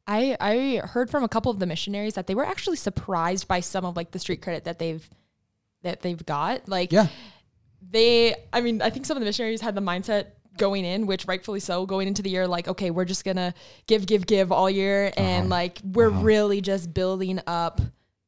I 0.08 0.36
I 0.40 0.82
heard 0.88 1.10
from 1.10 1.24
a 1.24 1.30
couple 1.30 1.52
of 1.52 1.60
the 1.60 1.66
missionaries 1.66 2.16
that 2.16 2.28
they 2.28 2.36
were 2.36 2.46
actually 2.46 2.78
surprised 2.78 3.48
by 3.48 3.60
some 3.62 3.86
of 3.86 3.96
like 3.96 4.12
the 4.12 4.20
street 4.20 4.42
credit 4.42 4.64
that 4.66 4.80
they've 4.80 5.08
that 5.84 6.02
they've 6.02 6.26
got. 6.26 6.68
Like 6.68 6.92
Yeah. 6.92 7.08
they 7.82 8.36
I 8.52 8.62
mean, 8.62 8.82
I 8.82 8.90
think 8.90 9.06
some 9.06 9.16
of 9.18 9.22
the 9.22 9.26
missionaries 9.26 9.62
had 9.62 9.76
the 9.76 9.82
mindset 9.82 10.28
going 10.58 10.86
in, 10.86 11.06
which 11.06 11.26
rightfully 11.26 11.60
so, 11.60 11.86
going 11.86 12.08
into 12.08 12.22
the 12.22 12.30
year 12.30 12.48
like, 12.48 12.68
okay, 12.68 12.92
we're 12.92 13.06
just 13.06 13.26
gonna 13.26 13.54
give, 13.88 14.06
give, 14.06 14.26
give 14.26 14.52
all 14.52 14.70
year 14.70 15.12
and 15.18 15.44
uh-huh. 15.44 15.50
like 15.50 15.80
we're 15.84 16.10
uh-huh. 16.10 16.22
really 16.22 16.62
just 16.62 16.94
building 16.94 17.40
up 17.48 17.82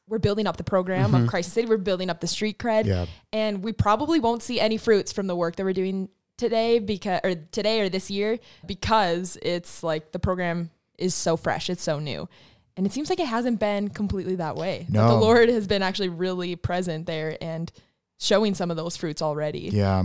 we're 0.08 0.20
building 0.20 0.48
up 0.48 0.58
the 0.58 0.64
program 0.64 1.16
of 1.16 1.22
mm-hmm. 1.22 1.30
Christ 1.30 1.54
City. 1.54 1.68
We're 1.68 1.78
building 1.78 2.10
up 2.10 2.20
the 2.20 2.28
street 2.28 2.60
cred. 2.60 2.86
Yeah. 2.86 3.06
And 3.32 3.64
we 3.64 3.72
probably 3.72 4.20
won't 4.20 4.44
see 4.44 4.60
any 4.60 4.78
fruits 4.78 5.12
from 5.12 5.28
the 5.28 5.36
work 5.36 5.56
that 5.56 5.64
we're 5.64 5.74
doing 5.74 6.10
today 6.38 6.80
because 6.80 7.22
or 7.24 7.36
today 7.36 7.82
or 7.82 7.90
this 7.90 8.12
year 8.12 8.38
because 8.66 9.38
it's 9.42 9.82
like 9.82 10.12
the 10.12 10.20
program 10.20 10.70
is 10.98 11.16
so 11.16 11.38
fresh, 11.38 11.70
it's 11.70 11.84
so 11.84 12.00
new. 12.00 12.28
And 12.76 12.86
it 12.86 12.92
seems 12.92 13.10
like 13.10 13.20
it 13.20 13.28
hasn't 13.28 13.60
been 13.60 13.90
completely 13.90 14.36
that 14.36 14.56
way. 14.56 14.88
That 14.90 15.08
the 15.08 15.16
Lord 15.16 15.50
has 15.50 15.68
been 15.68 15.84
actually 15.84 16.10
really 16.10 16.56
present 16.56 17.06
there 17.06 17.38
and 17.40 17.72
showing 18.20 18.56
some 18.56 18.72
of 18.72 18.78
those 18.78 18.98
fruits 18.98 19.22
already. 19.22 19.70
Yeah. 19.72 20.04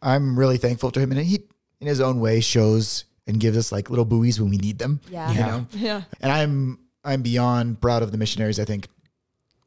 I'm 0.00 0.38
really 0.38 0.56
thankful 0.56 0.90
to 0.92 1.00
him. 1.00 1.12
And 1.12 1.20
he, 1.20 1.44
in 1.80 1.86
his 1.86 2.00
own 2.00 2.20
way, 2.20 2.40
shows 2.40 3.04
and 3.26 3.40
gives 3.40 3.56
us 3.56 3.72
like 3.72 3.90
little 3.90 4.04
buoys 4.04 4.40
when 4.40 4.50
we 4.50 4.56
need 4.56 4.78
them. 4.78 5.00
Yeah. 5.10 5.30
You 5.30 5.38
Yeah. 5.38 5.46
know? 5.46 5.66
Yeah. 5.72 6.02
And 6.20 6.32
I'm 6.32 6.78
I'm 7.04 7.22
beyond 7.22 7.80
proud 7.80 8.02
of 8.02 8.12
the 8.12 8.18
missionaries. 8.18 8.58
I 8.58 8.64
think 8.64 8.88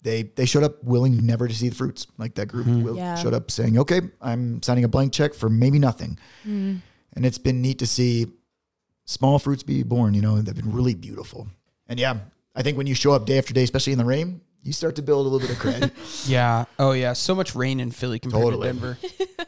they 0.02 0.24
they 0.24 0.46
showed 0.46 0.64
up 0.64 0.84
willing 0.84 1.26
never 1.26 1.48
to 1.48 1.54
see 1.54 1.70
the 1.70 1.76
fruits. 1.76 2.08
Like 2.18 2.36
that 2.36 2.48
group 2.48 2.68
mm-hmm. 2.68 2.84
will, 2.84 2.96
Yeah. 2.96 3.16
showed 3.16 3.34
up 3.34 3.52
saying, 3.52 3.78
"Okay, 3.78 4.02
I'm 4.22 4.62
signing 4.64 4.84
a 4.84 4.88
blank 4.88 5.14
check 5.14 5.34
for 5.34 5.50
maybe 5.50 5.80
nothing," 5.80 6.18
mm. 6.48 6.80
and 7.14 7.26
it's 7.26 7.38
been 7.38 7.62
neat 7.62 7.80
to 7.80 7.88
see 7.88 8.28
small 9.06 9.40
fruits 9.40 9.64
be 9.64 9.84
born. 9.84 10.14
You 10.14 10.22
know, 10.22 10.42
they've 10.42 10.56
been 10.56 10.72
really 10.72 10.96
beautiful. 10.96 11.48
And 11.88 12.00
yeah, 12.00 12.18
I 12.56 12.62
think 12.62 12.78
when 12.78 12.88
you 12.88 12.96
show 12.96 13.12
up 13.12 13.26
day 13.26 13.38
after 13.38 13.54
day, 13.54 13.64
especially 13.64 13.94
in 13.94 14.00
the 14.00 14.06
rain, 14.06 14.42
you 14.64 14.74
start 14.74 14.96
to 14.98 15.02
build 15.02 15.26
a 15.26 15.30
little 15.30 15.40
bit 15.40 15.50
of 15.50 15.60
credit. 15.60 15.92
Yeah. 16.26 16.66
Oh 16.78 16.92
yeah. 16.92 17.14
So 17.14 17.34
much 17.34 17.56
rain 17.56 17.80
in 17.80 17.92
Philly 17.92 18.20
compared 18.20 18.44
Totally. 18.44 18.68
to 18.68 18.74
Denver. 18.74 18.98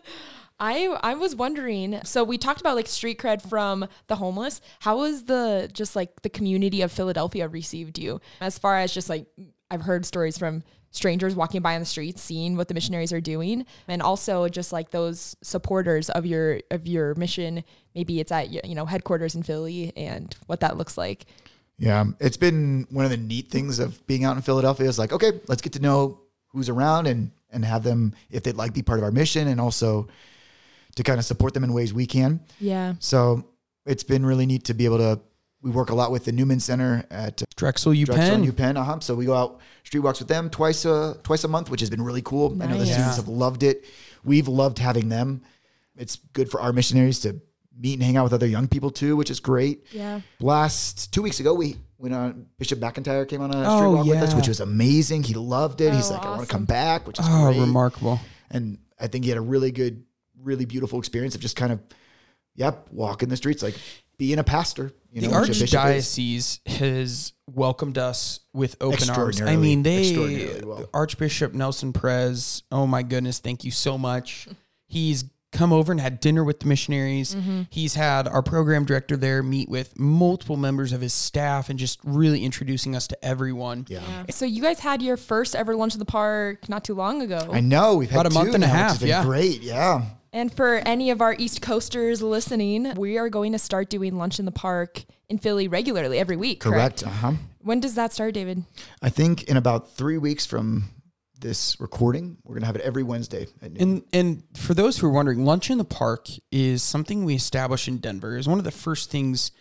I 0.62 0.86
I 1.02 1.16
was 1.16 1.36
wondering. 1.36 2.00
So 2.04 2.24
we 2.24 2.38
talked 2.38 2.62
about 2.62 2.76
like 2.76 2.88
street 2.88 3.20
cred 3.20 3.42
from 3.42 3.88
the 4.08 4.16
homeless. 4.16 4.62
How 4.80 5.00
was 5.00 5.26
the 5.26 5.70
just 5.74 5.96
like 5.96 6.22
the 6.22 6.30
community 6.30 6.82
of 6.82 6.92
Philadelphia 6.92 7.48
received 7.48 7.98
you? 7.98 8.22
As 8.40 8.60
far 8.60 8.78
as 8.78 8.94
just 8.94 9.10
like 9.10 9.26
I've 9.72 9.82
heard 9.82 10.06
stories 10.06 10.38
from 10.38 10.64
strangers 10.92 11.36
walking 11.36 11.62
by 11.62 11.74
on 11.74 11.80
the 11.80 11.86
streets, 11.86 12.22
seeing 12.22 12.58
what 12.58 12.68
the 12.68 12.74
missionaries 12.74 13.12
are 13.12 13.22
doing, 13.22 13.66
and 13.88 14.02
also 14.02 14.48
just 14.50 14.72
like 14.72 14.92
those 14.92 15.36
supporters 15.42 16.12
of 16.12 16.28
your 16.28 16.62
of 16.70 16.86
your 16.86 17.16
mission. 17.16 17.64
Maybe 17.96 18.20
it's 18.20 18.32
at 18.32 18.52
you 18.52 18.76
know 18.76 18.86
headquarters 18.86 19.34
in 19.34 19.42
Philly 19.42 19.92
and 19.98 20.36
what 20.46 20.60
that 20.60 20.78
looks 20.78 20.96
like. 20.96 21.26
Yeah, 21.80 22.06
it's 22.20 22.38
been 22.38 22.86
one 22.92 23.06
of 23.06 23.10
the 23.10 23.18
neat 23.18 23.50
things 23.50 23.80
of 23.80 24.06
being 24.06 24.26
out 24.26 24.36
in 24.36 24.44
Philadelphia 24.44 24.88
is 24.88 25.00
like, 25.00 25.12
okay, 25.12 25.32
let's 25.48 25.64
get 25.64 25.74
to 25.74 25.80
know 25.82 26.20
who's 26.50 26.70
around 26.70 27.08
and 27.08 27.32
and 27.50 27.66
have 27.66 27.82
them 27.82 28.14
if 28.30 28.44
they'd 28.44 28.56
like 28.56 28.74
be 28.74 28.84
part 28.84 29.00
of 29.00 29.04
our 29.04 29.12
mission 29.12 29.48
and 29.48 29.60
also 29.60 30.08
to 30.96 31.04
kind 31.04 31.20
of 31.20 31.26
support 31.26 31.54
them 31.54 31.64
in 31.64 31.74
ways 31.74 31.94
we 31.94 32.06
can. 32.06 32.42
Yeah. 32.60 32.94
So 33.00 33.46
it's 33.86 34.04
been 34.04 34.26
really 34.26 34.46
neat 34.46 34.66
to 34.66 34.74
be 34.74 34.86
able 34.86 34.98
to. 35.00 35.20
We 35.64 35.70
work 35.70 35.92
a 35.92 35.96
lot 35.96 36.12
with 36.12 36.26
the 36.26 36.32
Newman 36.32 36.60
Center 36.60 37.06
at 37.12 37.44
Drexel 37.56 37.94
U 37.94 38.06
Drexel 38.08 38.26
Penn. 38.30 38.42
and 38.44 38.52
UPenn. 38.52 38.78
Uh-huh. 38.82 39.00
So 39.00 39.14
we 39.14 39.26
go 39.26 39.36
out 39.36 39.60
street 39.84 40.00
walks 40.00 40.18
with 40.20 40.28
them 40.28 40.50
twice 40.50 40.86
a 40.86 41.18
twice 41.24 41.44
a 41.44 41.48
month, 41.48 41.70
which 41.70 41.82
has 41.82 41.90
been 41.92 42.02
really 42.02 42.24
cool. 42.24 42.52
I 42.62 42.66
know 42.66 42.74
the 42.80 42.86
Nice. 42.86 42.94
students 42.94 43.18
have 43.18 43.28
loved 43.28 43.62
it. 43.62 43.86
We've 44.24 44.48
loved 44.48 44.80
having 44.80 45.10
them. 45.10 45.44
It's 45.96 46.16
good 46.34 46.50
for 46.50 46.60
our 46.62 46.74
missionaries 46.74 47.20
to 47.22 47.40
meet 47.78 47.94
and 47.94 48.02
hang 48.04 48.18
out 48.18 48.24
with 48.24 48.34
other 48.34 48.48
young 48.48 48.68
people 48.68 48.90
too, 48.90 49.16
which 49.16 49.30
is 49.30 49.40
great. 49.40 49.86
Yeah. 49.92 50.22
Last 50.40 51.14
two 51.14 51.22
weeks 51.22 51.40
ago, 51.40 51.54
we 51.54 51.78
went 52.00 52.16
on 52.16 52.48
Bishop 52.58 52.80
McIntyre 52.80 53.28
came 53.28 53.42
on 53.42 53.52
a 53.52 53.54
street 53.54 53.66
Oh, 53.68 53.92
walk 53.98 54.08
with 54.08 54.18
us, 54.18 54.34
which 54.34 54.48
was 54.48 54.60
amazing. 54.62 55.22
He 55.24 55.36
loved 55.36 55.80
it. 55.82 55.94
He's 55.94 56.10
Oh, 56.10 56.16
like, 56.16 56.24
I 56.26 56.30
want 56.32 56.42
to 56.42 56.48
come 56.48 56.66
back, 56.66 57.06
which 57.06 57.20
is 57.20 57.26
Oh, 57.30 57.52
great. 57.52 57.60
remarkable. 57.60 58.20
And 58.50 58.80
I 59.00 59.06
think 59.08 59.26
he 59.26 59.30
had 59.30 59.38
a 59.38 59.42
really 59.42 59.72
good, 59.72 60.04
really 60.44 60.66
beautiful 60.66 61.00
experience 61.00 61.36
of 61.36 61.42
just 61.42 61.56
kind 61.56 61.72
of, 61.72 61.80
yep, 62.56 62.88
walking 62.92 63.30
the 63.30 63.38
streets, 63.38 63.64
like 63.64 63.76
being 64.18 64.40
a 64.40 64.44
pastor. 64.44 64.92
You 65.12 65.22
the 65.22 65.28
know, 65.28 65.42
which 65.42 65.50
a 65.50 65.60
bishop 65.60 65.86
is. 65.86 66.08
archdiocese 66.08 66.68
has 66.80 67.34
welcomed 67.54 67.98
us 67.98 68.40
with 68.54 68.78
open 68.80 69.10
arms. 69.10 69.42
I 69.42 69.58
mean, 69.58 69.84
they 69.84 70.62
well. 70.64 70.90
Archbishop 70.94 71.54
Nelson 71.54 71.92
Perez. 71.92 72.64
Oh 72.72 72.88
my 72.88 73.04
goodness, 73.04 73.40
thank 73.40 73.66
you 73.66 73.72
so 73.72 73.98
much. 73.98 74.48
He's 74.88 75.26
come 75.52 75.74
over 75.74 75.92
and 75.92 76.00
had 76.00 76.22
dinner 76.22 76.46
with 76.46 76.62
the 76.62 76.66
missionaries. 76.66 77.36
Mm-hmm. 77.36 77.64
He's 77.70 77.94
had 77.94 78.28
our 78.28 78.42
program 78.42 78.86
director 78.86 79.18
there 79.18 79.44
meet 79.44 79.68
with 79.68 80.00
multiple 80.00 80.56
members 80.56 80.94
of 80.94 81.02
his 81.02 81.14
staff 81.14 81.70
and 81.70 81.78
just 81.78 82.00
really 82.06 82.46
introducing 82.46 82.96
us 82.96 83.08
to 83.08 83.26
everyone. 83.26 83.86
Yeah. 83.90 84.02
So 84.30 84.46
you 84.46 84.62
guys 84.62 84.80
had 84.80 85.02
your 85.02 85.18
first 85.18 85.56
ever 85.56 85.76
lunch 85.76 85.94
in 85.94 86.00
the 86.00 86.06
park 86.06 86.70
not 86.70 86.86
too 86.86 86.94
long 86.94 87.22
ago. 87.22 87.50
I 87.52 87.60
know 87.60 87.98
we've 87.98 88.10
had 88.10 88.22
About 88.22 88.32
a 88.32 88.34
month 88.34 88.50
two 88.52 88.56
and 88.56 88.64
a 88.64 88.68
now, 88.68 88.74
which 88.74 88.80
half, 88.80 88.90
has 88.92 89.00
been 89.00 89.10
yeah. 89.10 89.24
great. 89.26 89.62
Yeah. 89.62 90.06
And 90.34 90.54
for 90.54 90.78
any 90.86 91.10
of 91.10 91.22
our 91.22 91.36
East 91.38 91.62
Coasters 91.62 92.22
listening, 92.22 92.94
we 92.96 93.18
are 93.18 93.30
going 93.30 93.52
to 93.52 93.60
start 93.60 93.90
doing 93.90 94.18
lunch 94.18 94.40
in 94.40 94.46
the 94.46 94.52
park 94.52 95.04
in 95.28 95.38
Philly 95.38 95.68
regularly 95.68 96.20
every 96.20 96.38
week. 96.38 96.62
Correct. 96.62 97.04
Correct. 97.04 97.04
Uh 97.04 97.10
huh. 97.10 97.34
When 97.60 97.80
does 97.80 97.96
that 97.96 98.14
start, 98.14 98.34
David? 98.34 98.64
I 99.02 99.10
think 99.10 99.44
in 99.44 99.58
about 99.58 99.92
three 99.92 100.18
weeks 100.18 100.46
from 100.46 100.86
this 101.40 101.80
recording, 101.80 102.38
we're 102.44 102.56
gonna 102.56 102.66
have 102.66 102.76
it 102.76 102.82
every 102.82 103.04
Wednesday. 103.04 103.48
At 103.62 103.74
noon. 103.74 103.82
And 103.82 104.04
and 104.14 104.44
for 104.58 104.74
those 104.74 104.98
who 104.98 105.08
are 105.08 105.12
wondering, 105.12 105.44
lunch 105.44 105.70
in 105.70 105.78
the 105.78 105.84
park 105.84 106.28
is 106.52 106.82
something 106.82 107.26
we 107.26 107.36
established 107.36 107.88
in 107.88 107.98
Denver. 107.98 108.34
It 108.34 108.38
was 108.38 108.48
one 108.48 108.60
of 108.60 108.64
the 108.64 108.72
first 108.72 109.12
things 109.12 109.52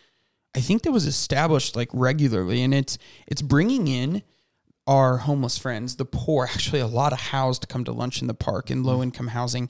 I 0.54 0.60
think 0.60 0.82
that 0.82 0.92
was 0.92 1.06
established 1.06 1.74
like 1.74 1.88
regularly, 1.92 2.62
and 2.62 2.72
it's 2.72 2.96
it's 3.26 3.42
bringing 3.42 3.88
in 3.88 4.22
our 4.86 5.18
homeless 5.18 5.58
friends, 5.58 5.96
the 5.96 6.04
poor, 6.04 6.44
actually 6.52 6.80
a 6.80 6.86
lot 6.86 7.12
of 7.12 7.20
housed 7.20 7.62
to 7.62 7.66
come 7.66 7.84
to 7.84 7.92
lunch 7.92 8.20
in 8.20 8.28
the 8.28 8.34
park 8.34 8.70
in 8.70 8.82
low 8.82 9.02
income 9.02 9.28
housing, 9.28 9.68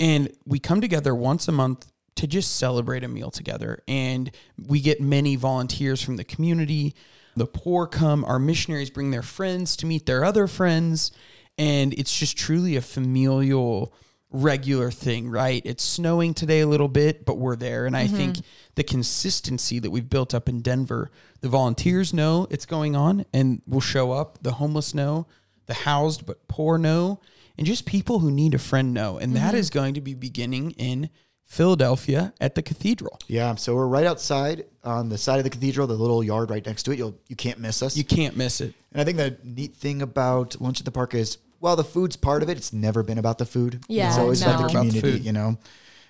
and 0.00 0.30
we 0.44 0.58
come 0.58 0.80
together 0.80 1.14
once 1.14 1.48
a 1.48 1.52
month 1.52 1.90
to 2.16 2.26
just 2.26 2.56
celebrate 2.56 3.04
a 3.04 3.08
meal 3.08 3.30
together, 3.30 3.82
and 3.88 4.30
we 4.56 4.80
get 4.80 5.00
many 5.00 5.36
volunteers 5.36 6.00
from 6.00 6.16
the 6.16 6.24
community. 6.24 6.94
The 7.36 7.46
poor 7.46 7.86
come, 7.86 8.24
our 8.24 8.38
missionaries 8.38 8.90
bring 8.90 9.10
their 9.10 9.22
friends 9.22 9.76
to 9.76 9.86
meet 9.86 10.06
their 10.06 10.24
other 10.24 10.46
friends, 10.46 11.10
and 11.58 11.92
it's 11.94 12.16
just 12.16 12.36
truly 12.36 12.76
a 12.76 12.80
familial 12.80 13.92
regular 14.34 14.90
thing, 14.90 15.30
right? 15.30 15.62
It's 15.64 15.84
snowing 15.84 16.34
today 16.34 16.60
a 16.60 16.66
little 16.66 16.88
bit, 16.88 17.24
but 17.24 17.38
we're 17.38 17.54
there. 17.56 17.86
And 17.86 17.96
I 17.96 18.06
mm-hmm. 18.06 18.16
think 18.16 18.36
the 18.74 18.82
consistency 18.82 19.78
that 19.78 19.90
we've 19.90 20.10
built 20.10 20.34
up 20.34 20.48
in 20.48 20.60
Denver, 20.60 21.10
the 21.40 21.48
volunteers 21.48 22.12
know 22.12 22.48
it's 22.50 22.66
going 22.66 22.96
on 22.96 23.24
and 23.32 23.62
will 23.66 23.80
show 23.80 24.10
up, 24.10 24.42
the 24.42 24.52
homeless 24.52 24.92
know, 24.92 25.26
the 25.66 25.74
housed 25.74 26.26
but 26.26 26.46
poor 26.48 26.78
know, 26.78 27.20
and 27.56 27.66
just 27.66 27.86
people 27.86 28.18
who 28.20 28.30
need 28.30 28.54
a 28.54 28.58
friend 28.58 28.92
know. 28.94 29.18
And 29.18 29.34
that 29.36 29.54
is 29.54 29.70
going 29.70 29.94
to 29.94 30.00
be 30.00 30.14
beginning 30.14 30.72
in 30.72 31.10
Philadelphia 31.44 32.32
at 32.40 32.54
the 32.54 32.62
cathedral. 32.62 33.18
yeah. 33.28 33.54
So 33.54 33.74
we're 33.76 33.86
right 33.86 34.06
outside 34.06 34.64
on 34.82 35.08
the 35.08 35.18
side 35.18 35.38
of 35.38 35.44
the 35.44 35.50
cathedral, 35.50 35.86
the 35.86 35.94
little 35.94 36.24
yard 36.24 36.50
right 36.50 36.64
next 36.64 36.82
to 36.84 36.90
it. 36.92 36.98
You'll 36.98 37.18
you 37.28 37.36
can't 37.36 37.58
miss 37.58 37.82
us. 37.82 37.96
You 37.96 38.04
can't 38.04 38.36
miss 38.36 38.60
it. 38.60 38.74
and 38.92 39.00
I 39.00 39.04
think 39.04 39.18
the 39.18 39.36
neat 39.44 39.76
thing 39.76 40.02
about 40.02 40.60
lunch 40.60 40.80
at 40.80 40.84
the 40.84 40.90
park 40.90 41.14
is 41.14 41.38
while 41.60 41.76
the 41.76 41.84
food's 41.84 42.16
part 42.16 42.42
of 42.42 42.48
it, 42.48 42.56
it's 42.56 42.72
never 42.72 43.02
been 43.02 43.18
about 43.18 43.38
the 43.38 43.46
food. 43.46 43.84
Yeah, 43.88 44.08
it's 44.08 44.18
always 44.18 44.40
no. 44.40 44.48
about 44.48 44.56
the 44.56 44.66
Never 44.66 44.78
about 44.80 44.92
the 44.92 45.00
community. 45.00 45.24
You 45.24 45.32
know, 45.32 45.58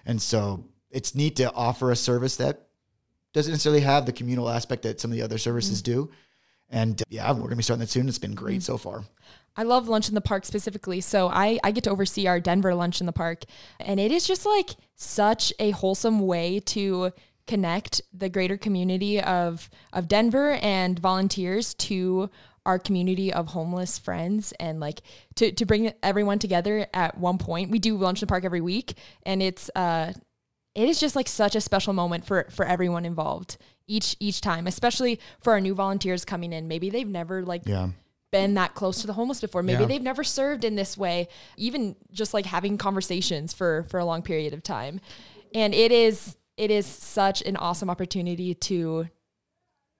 and 0.07 0.23
so 0.23 0.65
it's 0.91 1.15
neat 1.15 1.37
to 1.37 1.53
offer 1.53 1.91
a 1.91 1.97
service 1.97 2.37
that 2.37 2.63
doesn't 3.33 3.53
necessarily 3.53 3.81
have 3.83 4.07
the 4.07 4.13
communal 4.13 4.49
aspect 4.49 4.83
that 4.85 5.01
some 5.01 5.11
of 5.11 5.17
the 5.17 5.23
other 5.23 5.39
services 5.39 5.81
Mm. 5.83 5.85
do. 5.85 6.11
And 6.71 7.03
uh, 7.03 7.05
yeah, 7.11 7.31
we're 7.33 7.43
gonna 7.43 7.57
be 7.57 7.63
starting 7.65 7.81
that 7.81 7.91
soon. 7.91 8.09
It's 8.09 8.19
been 8.19 8.35
great 8.35 8.61
Mm. 8.61 8.65
so 8.65 8.79
far. 8.79 9.05
I 9.57 9.62
love 9.62 9.88
lunch 9.88 10.09
in 10.09 10.14
the 10.14 10.21
park 10.21 10.45
specifically. 10.45 11.01
So 11.01 11.29
I, 11.29 11.59
I 11.62 11.71
get 11.71 11.85
to 11.85 11.90
oversee 11.90 12.27
our 12.27 12.40
Denver 12.40 12.75
lunch 12.75 13.01
in 13.01 13.07
the 13.07 13.12
park. 13.12 13.45
And 13.81 14.01
it 14.01 14.11
is 14.11 14.27
just 14.27 14.45
like 14.47 14.71
such 14.97 15.53
a 15.59 15.71
wholesome 15.71 16.21
way 16.21 16.61
to 16.61 17.12
connect 17.47 18.01
the 18.12 18.29
greater 18.29 18.57
community 18.57 19.21
of, 19.21 19.69
of 19.93 20.09
Denver 20.09 20.53
and 20.62 20.99
volunteers 20.99 21.75
to 21.75 22.31
our 22.67 22.79
community 22.79 23.33
of 23.33 23.49
homeless 23.49 23.99
friends 23.99 24.53
and 24.59 24.81
like 24.81 25.03
to, 25.35 25.53
to 25.53 25.67
bring 25.67 25.93
everyone 26.03 26.38
together 26.38 26.87
at 26.95 27.19
one 27.19 27.37
point. 27.38 27.71
We 27.71 27.79
do 27.79 27.97
lunch 27.97 28.23
in 28.23 28.27
the 28.27 28.31
park 28.31 28.45
every 28.45 28.62
week 28.62 28.97
and 29.25 29.43
it's 29.43 29.71
uh 29.77 30.12
it 30.75 30.88
is 30.88 30.99
just 30.99 31.14
like 31.14 31.29
such 31.29 31.55
a 31.55 31.61
special 31.61 31.93
moment 31.93 32.25
for 32.25 32.47
for 32.51 32.64
everyone 32.64 33.05
involved 33.05 33.59
each 33.87 34.17
each 34.19 34.40
time, 34.40 34.67
especially 34.67 35.21
for 35.40 35.53
our 35.53 35.61
new 35.61 35.75
volunteers 35.75 36.25
coming 36.25 36.53
in. 36.53 36.67
Maybe 36.67 36.90
they've 36.90 37.07
never 37.07 37.43
like 37.43 37.62
Yeah. 37.67 37.90
Been 38.35 38.55
that 38.55 38.75
close 38.75 39.01
to 39.01 39.07
the 39.07 39.12
homeless 39.12 39.40
before. 39.40 39.62
Maybe 39.62 39.83
Yeah. 39.83 39.87
they've 39.87 40.03
never 40.03 40.25
served 40.25 40.64
in 40.64 40.75
this 40.75 40.99
way, 40.99 41.29
even 41.57 41.94
just 42.11 42.35
like 42.35 42.47
having 42.47 42.77
conversations 42.77 43.53
for 43.53 43.85
for 43.85 44.01
a 44.01 44.05
long 44.05 44.23
period 44.23 44.53
of 44.53 44.62
time. 44.62 45.01
And 45.55 45.73
it 45.73 45.92
is 45.92 46.37
it 46.57 46.70
is 46.73 46.85
such 46.85 47.42
an 47.42 47.57
awesome 47.57 47.88
opportunity 47.88 48.55
to 48.55 49.09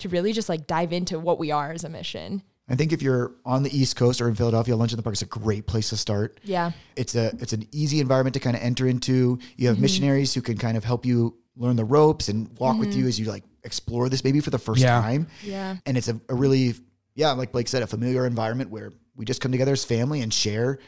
to 0.01 0.09
really 0.09 0.33
just 0.33 0.49
like 0.49 0.67
dive 0.67 0.93
into 0.93 1.21
what 1.21 1.39
we 1.39 1.53
are 1.53 1.71
as 1.71 1.85
a 1.85 1.89
mission. 1.89 2.43
I 2.69 2.75
think 2.75 2.93
if 2.93 3.03
you're 3.03 3.33
on 3.45 3.63
the 3.63 3.77
East 3.77 3.95
Coast 3.95 4.21
or 4.21 4.29
in 4.29 4.35
Philadelphia, 4.35 4.75
lunch 4.75 4.93
in 4.93 4.97
the 4.97 5.03
park 5.03 5.15
is 5.15 5.23
a 5.23 5.27
great 5.27 5.67
place 5.67 5.91
to 5.91 5.97
start. 5.97 6.41
Yeah. 6.43 6.73
It's 6.97 7.15
a 7.15 7.27
it's 7.39 7.53
an 7.53 7.69
easy 7.71 8.01
environment 8.01 8.35
to 8.35 8.41
kind 8.41 8.57
of 8.57 8.63
enter 8.63 8.89
into. 8.89 9.39
You 9.57 9.69
have 9.69 9.77
mm-hmm. 9.77 9.83
missionaries 9.83 10.35
who 10.35 10.43
can 10.43 10.59
kind 10.59 10.77
of 10.77 10.83
help 10.83 11.07
you 11.07 11.37
learn 11.57 11.77
the 11.77 11.85
ropes 11.85 12.29
and 12.29 12.51
walk 12.59 12.79
with 12.79 12.89
mm-hmm. 12.89 13.01
you 13.01 13.07
as 13.07 13.21
you 13.21 13.27
like 13.27 13.45
explore 13.63 14.09
this 14.09 14.25
maybe 14.25 14.41
for 14.41 14.51
the 14.51 14.59
first 14.59 14.83
Yeah. 14.83 15.01
time. 15.01 15.29
Yeah. 15.45 15.77
And 15.87 15.97
it's 15.97 16.09
a, 16.09 16.21
a 16.29 16.35
really 16.35 16.75
yeah, 17.15 17.33
like 17.33 17.53
Blake 17.53 17.69
said, 17.69 17.83
a 17.83 17.87
familiar 17.87 18.27
environment 18.27 18.71
where 18.71 18.93
we 19.17 19.25
just 19.25 19.41
come 19.41 19.53
together 19.53 19.73
as 19.73 19.85
family 19.85 20.21
and 20.21 20.33
share. 20.33 20.79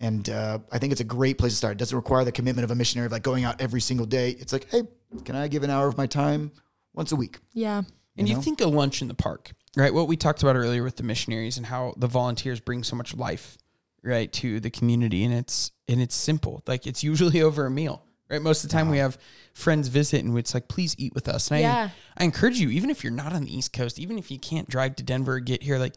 And 0.00 0.28
uh, 0.28 0.60
I 0.70 0.78
think 0.78 0.92
it's 0.92 1.00
a 1.00 1.04
great 1.04 1.38
place 1.38 1.52
to 1.52 1.56
start. 1.56 1.72
It 1.72 1.78
doesn't 1.78 1.96
require 1.96 2.24
the 2.24 2.32
commitment 2.32 2.64
of 2.64 2.70
a 2.70 2.74
missionary 2.74 3.06
of 3.06 3.12
like 3.12 3.22
going 3.22 3.44
out 3.44 3.60
every 3.60 3.80
single 3.80 4.06
day. 4.06 4.30
It's 4.30 4.52
like, 4.52 4.70
hey, 4.70 4.82
can 5.24 5.34
I 5.36 5.48
give 5.48 5.62
an 5.62 5.70
hour 5.70 5.88
of 5.88 5.96
my 5.96 6.06
time 6.06 6.52
once 6.94 7.12
a 7.12 7.16
week? 7.16 7.38
Yeah. 7.52 7.82
And 8.16 8.28
you, 8.28 8.34
know? 8.34 8.40
think 8.40 8.60
of 8.60 8.70
lunch 8.70 9.02
in 9.02 9.08
the 9.08 9.14
park, 9.14 9.52
right? 9.76 9.92
What 9.92 10.08
we 10.08 10.16
talked 10.16 10.42
about 10.42 10.56
earlier 10.56 10.82
with 10.82 10.96
the 10.96 11.04
missionaries 11.04 11.56
and 11.56 11.66
how 11.66 11.94
the 11.96 12.08
volunteers 12.08 12.58
bring 12.58 12.82
so 12.82 12.96
much 12.96 13.14
life, 13.14 13.56
right, 14.02 14.32
to 14.34 14.58
the 14.58 14.70
community, 14.70 15.24
and 15.24 15.32
it's 15.32 15.70
and 15.86 16.00
it's 16.00 16.16
simple. 16.16 16.62
Like 16.66 16.86
it's 16.86 17.04
usually 17.04 17.42
over 17.42 17.64
a 17.64 17.70
meal, 17.70 18.04
right? 18.30 18.42
Most 18.42 18.64
of 18.64 18.70
the 18.70 18.76
time 18.76 18.90
we 18.90 18.98
have 18.98 19.18
friends 19.52 19.88
visit, 19.88 20.24
and 20.24 20.36
it's 20.38 20.54
like, 20.54 20.68
please 20.68 20.94
eat 20.98 21.14
with 21.14 21.28
us. 21.28 21.50
And 21.50 21.60
Yeah. 21.60 21.90
I 22.16 22.22
I 22.22 22.24
encourage 22.24 22.58
you, 22.58 22.68
even 22.70 22.90
if 22.90 23.04
you're 23.04 23.12
not 23.12 23.32
on 23.32 23.44
the 23.44 23.56
East 23.56 23.72
Coast, 23.72 23.98
even 23.98 24.18
if 24.18 24.30
you 24.30 24.38
can't 24.38 24.68
drive 24.68 24.96
to 24.96 25.02
Denver 25.02 25.34
or 25.34 25.40
get 25.40 25.62
here, 25.62 25.78
like 25.78 25.94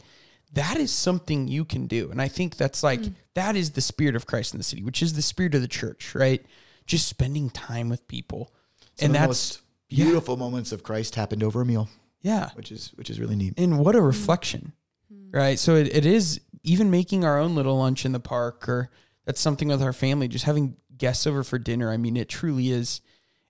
that 0.53 0.77
is 0.77 0.91
something 0.91 1.47
you 1.47 1.65
can 1.65 1.87
do. 1.87 2.11
And 2.11 2.21
I 2.21 2.27
think 2.27 2.57
that's 2.57 2.83
like 2.83 3.01
mm. 3.01 3.13
that 3.33 3.55
is 3.55 3.71
the 3.71 3.81
spirit 3.81 4.15
of 4.15 4.25
Christ 4.25 4.53
in 4.53 4.57
the 4.57 4.63
city, 4.63 4.83
which 4.83 5.01
is 5.01 5.13
the 5.13 5.21
spirit 5.21 5.55
of 5.55 5.61
the 5.61 5.67
church, 5.67 6.13
right? 6.13 6.45
Just 6.85 7.07
spending 7.07 7.49
time 7.49 7.89
with 7.89 8.07
people, 8.07 8.53
Some 8.95 9.05
and 9.05 9.09
of 9.09 9.13
the 9.13 9.19
that's 9.19 9.27
most 9.29 9.61
yeah. 9.89 10.05
beautiful 10.05 10.37
moments 10.37 10.71
of 10.71 10.83
Christ 10.83 11.15
happened 11.15 11.43
over 11.43 11.61
a 11.61 11.65
meal, 11.65 11.89
yeah. 12.21 12.49
which 12.53 12.71
is 12.71 12.91
which 12.95 13.09
is 13.09 13.19
really 13.19 13.35
neat. 13.35 13.53
And 13.57 13.79
what 13.79 13.95
a 13.95 13.99
mm. 13.99 14.05
reflection. 14.05 14.73
Mm. 15.11 15.33
right? 15.33 15.59
So 15.59 15.75
it, 15.75 15.95
it 15.95 16.05
is 16.05 16.41
even 16.63 16.91
making 16.91 17.25
our 17.25 17.39
own 17.39 17.55
little 17.55 17.77
lunch 17.77 18.05
in 18.05 18.11
the 18.11 18.19
park, 18.19 18.67
or 18.67 18.89
that's 19.25 19.41
something 19.41 19.69
with 19.69 19.81
our 19.81 19.93
family, 19.93 20.27
just 20.27 20.45
having 20.45 20.75
guests 21.01 21.27
over 21.27 21.43
for 21.43 21.59
dinner. 21.59 21.91
I 21.91 21.97
mean, 21.97 22.15
it 22.15 22.29
truly 22.29 22.69
is. 22.71 23.01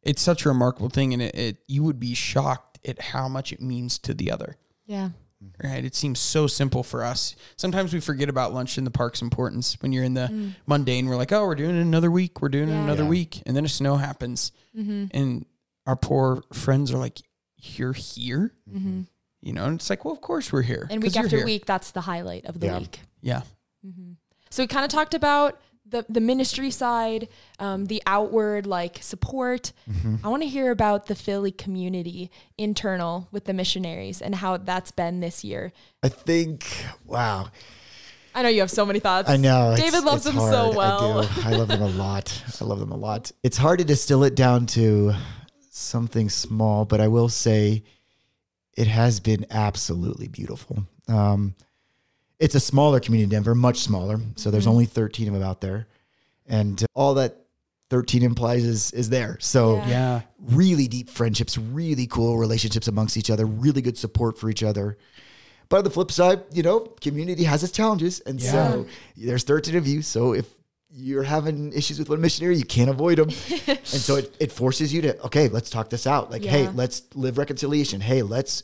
It's 0.01 0.21
such 0.21 0.45
a 0.45 0.49
remarkable 0.49 0.89
thing, 0.89 1.13
and 1.13 1.21
it, 1.21 1.35
it 1.35 1.57
you 1.67 1.83
would 1.83 1.99
be 1.99 2.15
shocked 2.15 2.79
at 2.87 2.99
how 2.99 3.27
much 3.27 3.53
it 3.53 3.61
means 3.61 3.99
to 3.99 4.15
the 4.15 4.31
other. 4.31 4.57
Yeah. 4.87 5.09
Mm-hmm. 5.43 5.67
Right. 5.67 5.85
It 5.85 5.93
seems 5.95 6.19
so 6.19 6.47
simple 6.47 6.83
for 6.83 7.03
us. 7.03 7.35
Sometimes 7.57 7.93
we 7.93 7.99
forget 7.99 8.29
about 8.29 8.53
lunch 8.53 8.77
in 8.77 8.83
the 8.83 8.91
park's 8.91 9.21
importance. 9.21 9.75
When 9.81 9.91
you're 9.91 10.03
in 10.03 10.13
the 10.13 10.27
mm. 10.31 10.53
mundane, 10.67 11.07
we're 11.07 11.15
like, 11.15 11.31
oh, 11.31 11.45
we're 11.45 11.55
doing 11.55 11.77
it 11.77 11.81
another 11.81 12.11
week. 12.11 12.41
We're 12.41 12.49
doing 12.49 12.69
it 12.69 12.73
Yeah. 12.73 12.83
another 12.83 13.03
Yeah. 13.03 13.09
week. 13.09 13.43
And 13.45 13.55
then 13.55 13.65
a 13.65 13.69
snow 13.69 13.95
happens. 13.97 14.51
Mm-hmm. 14.77 15.05
And 15.11 15.45
our 15.87 15.95
poor 15.95 16.43
friends 16.53 16.91
are 16.91 16.97
like, 16.99 17.21
you're 17.57 17.93
here? 17.93 18.53
Mm-hmm. 18.69 19.01
You 19.41 19.53
know, 19.53 19.65
and 19.65 19.79
it's 19.79 19.89
like, 19.89 20.05
well, 20.05 20.13
of 20.13 20.21
course 20.21 20.53
we're 20.53 20.61
here. 20.61 20.87
And 20.91 21.01
week 21.01 21.15
you're 21.15 21.23
after 21.25 21.37
here. 21.37 21.45
week, 21.45 21.65
that's 21.65 21.89
the 21.91 22.01
highlight 22.01 22.45
of 22.45 22.59
the 22.59 22.67
Yeah. 22.67 22.79
week. 22.79 22.99
Yeah. 23.21 23.41
So 24.51 24.61
we 24.63 24.67
kind 24.67 24.85
of 24.85 24.91
talked 24.91 25.15
about 25.15 25.59
the 25.91 26.05
the 26.09 26.19
ministry 26.21 26.71
side, 26.71 27.27
um, 27.59 27.85
the 27.85 28.01
outward 28.05 28.65
like 28.65 28.99
support. 29.01 29.71
I 30.23 30.27
want 30.29 30.41
to 30.43 30.49
hear 30.49 30.71
about 30.71 31.05
the 31.05 31.15
Philly 31.15 31.51
community 31.51 32.31
internal 32.57 33.27
with 33.31 33.45
the 33.45 33.53
missionaries 33.53 34.21
and 34.21 34.35
how 34.35 34.57
that's 34.57 34.91
been 34.91 35.19
this 35.19 35.43
year. 35.43 35.71
I 36.01 36.09
think, 36.09 36.65
wow. 37.05 37.49
I 38.33 38.43
know 38.43 38.49
you 38.49 38.61
have 38.61 38.71
so 38.71 38.85
many 38.85 38.99
thoughts. 38.99 39.29
I 39.29 39.35
know. 39.37 39.73
David 39.75 39.87
it's- 39.89 40.03
loves 40.03 40.25
it's 40.25 40.35
them 40.35 40.49
so 40.49 40.71
well. 40.73 41.19
I 41.19 41.25
do. 41.25 41.41
I 41.43 41.51
love 41.51 41.67
them 41.67 41.81
a 41.81 41.87
lot. 41.89 42.43
I 42.61 42.63
love 42.63 42.79
them 42.79 42.91
a 42.91 42.97
lot. 42.97 43.31
It's 43.43 43.57
hard 43.57 43.79
to 43.79 43.85
distill 43.85 44.23
it 44.23 44.35
down 44.35 44.65
to 44.67 45.13
something 45.69 46.29
small, 46.29 46.85
but 46.85 47.01
I 47.01 47.07
will 47.09 47.29
say 47.29 47.83
it 48.77 48.87
has 48.87 49.19
been 49.19 49.45
absolutely 49.51 50.29
beautiful. 50.29 50.85
Um, 51.09 51.55
it's 52.41 52.55
a 52.55 52.59
smaller 52.59 52.99
community 52.99 53.23
in 53.23 53.29
Denver, 53.29 53.55
much 53.55 53.77
smaller. 53.79 54.19
So 54.35 54.51
there's 54.51 54.63
Mm-hmm. 54.65 54.71
only 54.71 54.85
13 54.85 55.27
of 55.29 55.33
them 55.35 55.43
out 55.43 55.61
there. 55.61 55.87
And 56.47 56.83
all 56.93 57.13
that 57.13 57.37
13 57.91 58.23
implies 58.23 58.63
is, 58.65 58.91
is 58.91 59.09
there. 59.09 59.37
So 59.39 59.75
Yeah. 59.77 59.87
Yeah. 59.87 60.21
really 60.41 60.87
deep 60.87 61.09
friendships, 61.09 61.57
really 61.57 62.07
cool 62.07 62.37
relationships 62.37 62.87
amongst 62.87 63.15
each 63.15 63.29
other, 63.29 63.45
really 63.45 63.81
good 63.81 63.97
support 63.97 64.37
for 64.37 64.49
each 64.49 64.63
other. 64.63 64.97
But 65.69 65.77
on 65.77 65.83
the 65.85 65.89
flip 65.89 66.11
side, 66.11 66.41
you 66.51 66.63
know, 66.63 66.79
community 66.99 67.43
has 67.45 67.63
its 67.63 67.71
challenges. 67.71 68.19
And 68.21 68.41
so 68.41 68.85
there's 69.15 69.43
13 69.45 69.75
of 69.77 69.87
you. 69.87 70.01
So 70.01 70.33
if 70.33 70.45
you're 70.93 71.23
having 71.23 71.71
issues 71.71 71.99
with 71.99 72.09
one 72.09 72.19
missionary, 72.19 72.57
you 72.57 72.65
can't 72.65 72.89
avoid 72.89 73.17
them. 73.19 73.29
and 73.67 73.85
so 73.85 74.15
it, 74.17 74.35
it 74.39 74.51
forces 74.51 74.93
you 74.93 75.01
to, 75.03 75.21
okay, 75.27 75.47
let's 75.47 75.69
talk 75.69 75.89
this 75.89 76.05
out. 76.05 76.29
Like, 76.31 76.43
hey, 76.43 76.67
let's 76.69 77.03
live 77.15 77.37
reconciliation. 77.37 78.01
Hey, 78.01 78.21
let's 78.23 78.63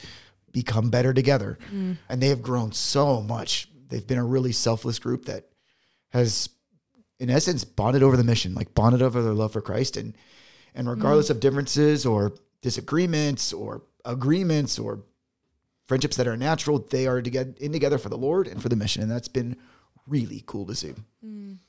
become 0.57 0.89
better 0.89 1.13
together. 1.13 1.59
Mm. 1.71 1.97
And 2.09 2.19
they 2.19 2.29
have 2.29 2.41
grown 2.41 2.71
so 2.71 3.21
much. 3.21 3.69
They've 3.89 4.05
been 4.05 4.17
a 4.17 4.25
really 4.25 4.51
selfless 4.51 4.97
group 4.97 5.25
that 5.25 5.49
has, 6.09 6.49
in 7.19 7.29
essence, 7.29 7.63
bonded 7.63 8.01
over 8.01 8.17
the 8.17 8.23
mission, 8.23 8.55
like 8.55 8.73
bonded 8.73 9.03
over 9.03 9.21
their 9.21 9.35
love 9.35 9.53
for 9.53 9.61
Christ. 9.61 9.97
And 9.97 10.15
and 10.73 10.87
mm. 10.87 10.89
regardless 10.89 11.29
of 11.29 11.39
differences 11.39 12.07
or 12.07 12.33
disagreements 12.63 13.53
or 13.53 13.83
agreements 14.03 14.79
or 14.79 15.03
friendships 15.87 16.17
that 16.17 16.27
are 16.27 16.35
natural, 16.35 16.79
they 16.79 17.05
are 17.05 17.21
together 17.21 17.53
in 17.59 17.71
together 17.71 17.99
for 17.99 18.09
the 18.09 18.17
Lord 18.17 18.47
and 18.47 18.59
for 18.59 18.69
the 18.69 18.75
mission. 18.75 19.03
And 19.03 19.11
that's 19.11 19.27
been 19.27 19.57
really 20.07 20.43
cool 20.47 20.65
to 20.65 20.73
see. 20.73 20.95
Mm. 21.23 21.59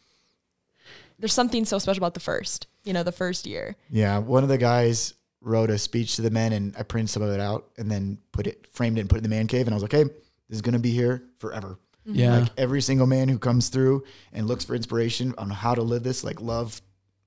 There's 1.19 1.35
something 1.35 1.67
so 1.67 1.79
special 1.79 2.01
about 2.01 2.15
the 2.15 2.21
first, 2.21 2.69
you 2.85 2.95
know, 2.95 3.03
the 3.03 3.13
first 3.13 3.47
year. 3.47 3.77
Yeah. 3.91 4.17
One 4.17 4.45
of 4.45 4.49
the 4.49 4.57
guys 4.57 5.13
wrote 5.41 5.71
a 5.71 5.79
speech 5.79 6.17
to 6.17 6.23
the 6.23 6.31
men 6.31 6.53
and 6.53 6.75
I 6.77 6.83
printed 6.83 7.11
some 7.11 7.23
of 7.23 7.31
it 7.31 7.41
out 7.41 7.71
and 7.79 7.91
then 7.91 8.19
put 8.33 8.47
it 8.47 8.67
framed 8.73 8.99
it 8.99 9.03
and 9.03 9.11
put 9.11 9.17
it 9.17 9.25
in 9.25 9.31
the 9.31 9.37
man 9.37 9.47
cave. 9.47 9.67
And 9.67 9.75
I 9.75 9.77
was 9.77 9.83
like, 9.83 9.93
hey, 9.93 10.05
this 10.05 10.57
is 10.57 10.63
gonna 10.63 10.79
be 10.79 10.91
here 10.91 11.23
forever. 11.39 11.79
Mm-hmm. 12.07 12.19
Yeah. 12.19 12.39
Like 12.39 12.51
every 12.57 12.81
single 12.81 13.07
man 13.07 13.29
who 13.29 13.39
comes 13.39 13.69
through 13.69 14.05
and 14.33 14.47
looks 14.47 14.65
for 14.65 14.75
inspiration 14.75 15.35
on 15.39 15.51
how 15.51 15.75
to 15.75 15.83
live 15.83 16.03
this, 16.03 16.25
like 16.25 16.41
love 16.41 16.81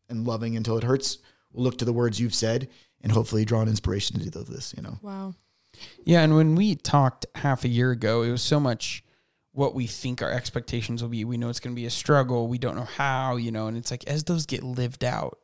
and 0.10 0.26
loving 0.26 0.56
until 0.56 0.78
it 0.78 0.84
hurts, 0.84 1.20
will 1.54 1.64
look 1.64 1.78
to 1.78 1.86
the 1.86 1.94
words 1.94 2.20
you've 2.20 2.36
said 2.36 2.68
and 3.02 3.12
hopefully 3.12 3.46
draw 3.46 3.62
an 3.62 3.68
inspiration 3.68 4.20
to 4.20 4.30
do 4.30 4.44
this, 4.44 4.74
you 4.76 4.84
know. 4.84 4.98
Wow. 5.02 5.34
Yeah, 6.04 6.22
and 6.22 6.36
when 6.36 6.56
we 6.56 6.76
talked 6.76 7.26
half 7.36 7.64
a 7.64 7.68
year 7.68 7.92
ago, 7.92 8.24
it 8.24 8.32
was 8.32 8.42
so 8.42 8.60
much 8.60 9.04
what 9.54 9.74
we 9.74 9.88
think 9.88 10.22
our 10.22 10.32
expectations 10.32 11.02
will 11.02 11.10
be. 11.10 11.26
We 11.26 11.38
know 11.38 11.50
it's 11.50 11.60
going 11.60 11.76
to 11.76 11.80
be 11.80 11.86
a 11.86 11.92
struggle. 11.92 12.48
We 12.48 12.58
don't 12.58 12.76
know 12.76 12.84
how, 12.84 13.36
you 13.36 13.52
know, 13.52 13.68
and 13.68 13.78
it's 13.78 13.92
like 13.92 14.06
as 14.08 14.24
those 14.24 14.46
get 14.46 14.64
lived 14.64 15.04
out, 15.04 15.40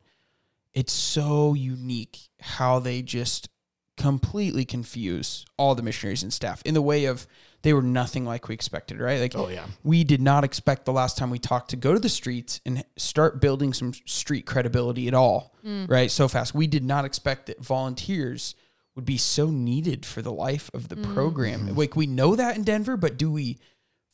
it's 0.74 0.92
so 0.92 1.54
unique 1.54 2.18
how 2.40 2.78
they 2.78 3.02
just 3.02 3.48
completely 3.96 4.64
confuse 4.64 5.44
all 5.56 5.74
the 5.74 5.82
missionaries 5.82 6.22
and 6.22 6.32
staff 6.32 6.62
in 6.64 6.74
the 6.74 6.82
way 6.82 7.06
of 7.06 7.26
they 7.62 7.72
were 7.72 7.82
nothing 7.82 8.24
like 8.24 8.46
we 8.46 8.54
expected, 8.54 9.00
right? 9.00 9.20
Like, 9.20 9.34
Oh, 9.34 9.48
yeah. 9.48 9.66
we 9.82 10.04
did 10.04 10.22
not 10.22 10.44
expect 10.44 10.84
the 10.84 10.92
last 10.92 11.18
time 11.18 11.28
we 11.30 11.40
talked 11.40 11.70
to 11.70 11.76
go 11.76 11.92
to 11.92 11.98
the 11.98 12.08
streets 12.08 12.60
and 12.64 12.84
start 12.96 13.40
building 13.40 13.72
some 13.72 13.92
street 14.06 14.46
credibility 14.46 15.08
at 15.08 15.14
all, 15.14 15.56
mm. 15.66 15.90
right? 15.90 16.10
So 16.10 16.28
fast. 16.28 16.54
We 16.54 16.68
did 16.68 16.84
not 16.84 17.04
expect 17.04 17.46
that 17.46 17.60
volunteers 17.60 18.54
would 18.94 19.04
be 19.04 19.18
so 19.18 19.50
needed 19.50 20.06
for 20.06 20.22
the 20.22 20.32
life 20.32 20.70
of 20.72 20.88
the 20.88 20.96
mm. 20.96 21.14
program. 21.14 21.66
Mm-hmm. 21.66 21.78
Like 21.78 21.96
we 21.96 22.06
know 22.06 22.36
that 22.36 22.56
in 22.56 22.62
Denver, 22.62 22.96
but 22.96 23.16
do 23.16 23.30
we 23.30 23.58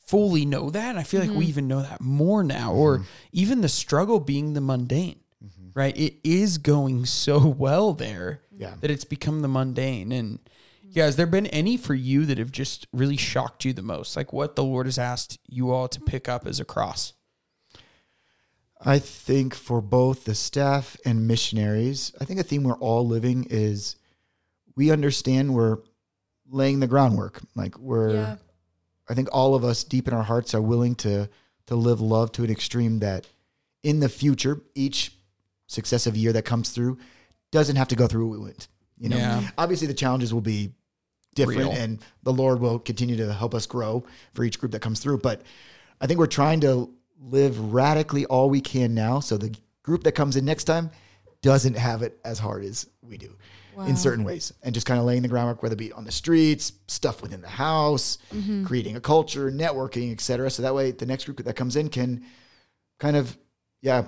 fully 0.07 0.47
know 0.47 0.71
that? 0.71 0.91
And 0.91 0.99
I 0.99 1.03
feel 1.03 1.21
like 1.21 1.31
we 1.31 1.37
mm-hmm. 1.37 1.49
even 1.49 1.69
know 1.69 1.83
that 1.83 2.01
more 2.01 2.43
now, 2.43 2.73
or 2.73 2.99
mm-hmm. 2.99 3.07
even 3.33 3.61
the 3.61 3.69
struggle 3.69 4.21
being 4.21 4.55
the 4.55 4.61
mundane, 4.63 5.21
right? 5.75 5.97
It 5.97 6.15
is 6.25 6.59
going 6.59 7.05
so 7.07 7.39
well 7.59 7.93
there 7.93 8.43
Yeah. 8.57 8.75
that 8.81 8.91
it's 8.91 9.05
become 9.05 9.41
the 9.43 9.49
mundane. 9.49 10.13
And 10.13 10.39
yeah, 10.83 11.05
has 11.07 11.17
there 11.17 11.27
been 11.27 11.47
any 11.49 11.77
for 11.77 11.95
you 11.95 12.25
that 12.27 12.39
have 12.39 12.53
just 12.53 12.87
really 12.93 13.17
shocked 13.17 13.65
you 13.65 13.73
the 13.73 13.83
most? 13.83 14.17
Like 14.17 14.33
what 14.33 14.55
the 14.57 14.65
Lord 14.65 14.87
has 14.87 14.99
asked 14.99 15.39
you 15.49 15.71
all 15.73 15.89
to 15.89 16.01
pick 16.01 16.29
up 16.29 16.47
as 16.47 16.61
a 16.61 16.65
cross? 16.65 17.13
I 18.87 18.99
think 18.99 19.55
for 19.55 19.81
both 19.81 20.25
the 20.25 20.35
staff 20.35 20.97
and 21.07 21.27
missionaries, 21.27 22.13
I 22.21 22.25
think 22.25 22.39
a 22.39 22.43
theme 22.43 22.65
we're 22.65 22.75
all 22.79 23.07
living 23.07 23.47
is 23.49 23.97
we 24.77 24.91
understand 24.91 25.55
we're 25.55 25.79
laying 26.49 26.81
the 26.81 26.87
groundwork. 26.87 27.41
Like 27.55 27.79
we're, 27.79 28.13
Yeah. 28.15 28.37
I 29.09 29.15
think 29.15 29.29
all 29.33 29.55
of 29.55 29.65
us 29.65 29.85
deep 29.85 30.07
in 30.09 30.15
our 30.15 30.23
hearts 30.23 30.55
are 30.55 30.63
willing 30.63 30.95
to 30.97 31.29
to 31.67 31.75
live 31.77 32.01
love 32.01 32.31
to 32.33 32.45
an 32.45 32.51
extreme 32.51 32.99
that 32.99 33.27
in 33.83 34.01
the 34.01 34.09
future, 34.11 34.61
each 34.75 35.13
successive 35.67 36.17
year 36.17 36.33
that 36.33 36.45
comes 36.45 36.71
through 36.71 36.99
doesn't 37.53 37.77
have 37.77 37.89
to 37.89 37.97
go 37.97 38.07
through 38.07 38.29
what 38.29 38.39
we 38.39 38.45
went. 38.45 38.69
You 38.99 39.09
know, 39.09 39.17
Yeah. 39.17 39.51
obviously 39.59 39.87
the 39.87 39.95
challenges 39.95 40.33
will 40.33 40.41
be 40.41 40.73
different 41.35 41.61
Real. 41.61 41.73
and 41.73 41.99
the 42.23 42.33
Lord 42.33 42.61
will 42.61 42.79
continue 42.79 43.17
to 43.17 43.33
help 43.33 43.55
us 43.55 43.67
grow 43.67 44.05
for 44.35 44.45
each 44.45 44.59
group 44.59 44.73
that 44.73 44.81
comes 44.81 45.01
through. 45.01 45.19
But 45.19 45.43
I 46.01 46.07
think 46.07 46.19
we're 46.19 46.27
trying 46.27 46.61
to 46.61 46.91
live 47.21 47.73
radically 47.73 48.25
all 48.27 48.51
we 48.51 48.61
can 48.61 48.95
now. 48.95 49.21
So 49.21 49.37
the 49.37 49.55
group 49.83 50.05
that 50.05 50.13
comes 50.13 50.37
in 50.37 50.45
next 50.45 50.65
time 50.65 50.91
doesn't 51.43 51.77
have 51.77 52.03
it 52.03 52.19
as 52.25 52.39
hard 52.39 52.65
as 52.65 52.87
we 53.03 53.19
do 53.19 53.37
in 53.87 53.97
certain 53.97 54.23
ways. 54.25 54.53
And 54.63 54.73
just 54.73 54.87
kind 54.87 55.01
of 55.01 55.07
laying 55.07 55.23
the 55.23 55.29
groundwork, 55.29 55.63
whether 55.63 55.73
it 55.73 55.79
be 55.79 55.93
on 55.93 56.05
the 56.05 56.13
streets, 56.13 56.73
stuff 56.87 57.21
within 57.21 57.41
the 57.41 57.49
house, 57.49 58.19
mm-hmm. 58.33 58.65
creating 58.65 58.95
a 58.97 59.01
culture, 59.01 59.51
networking, 59.51 60.13
et 60.13 60.21
cetera. 60.21 60.49
So 60.49 60.63
that 60.63 60.75
way 60.75 60.93
the 60.93 61.07
next 61.07 61.25
group 61.25 61.39
that 61.45 61.57
comes 61.57 61.75
in 61.75 61.89
can 61.89 62.25
kind 63.01 63.17
of, 63.17 63.37
yeah, 63.83 64.07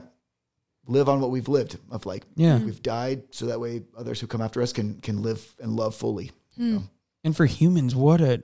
live 0.87 1.09
on 1.09 1.21
what 1.21 1.31
we've 1.31 1.49
lived 1.49 1.79
of 1.91 2.07
like, 2.07 2.25
Yeah. 2.37 2.57
Mm-hmm. 2.57 2.67
we've 2.67 2.83
died. 2.83 3.23
So 3.31 3.47
that 3.47 3.61
way 3.61 3.83
others 3.97 4.21
who 4.21 4.27
come 4.27 4.41
after 4.41 4.63
us 4.63 4.73
can, 4.73 5.01
can 5.01 5.23
live 5.23 5.55
and 5.61 5.75
love 5.75 5.95
fully. 5.95 6.33
you 6.55 6.65
hmm. 6.65 6.75
know? 6.77 6.83
And 7.25 7.37
for 7.37 7.47
humans, 7.47 7.95
what 7.95 8.21
a 8.21 8.43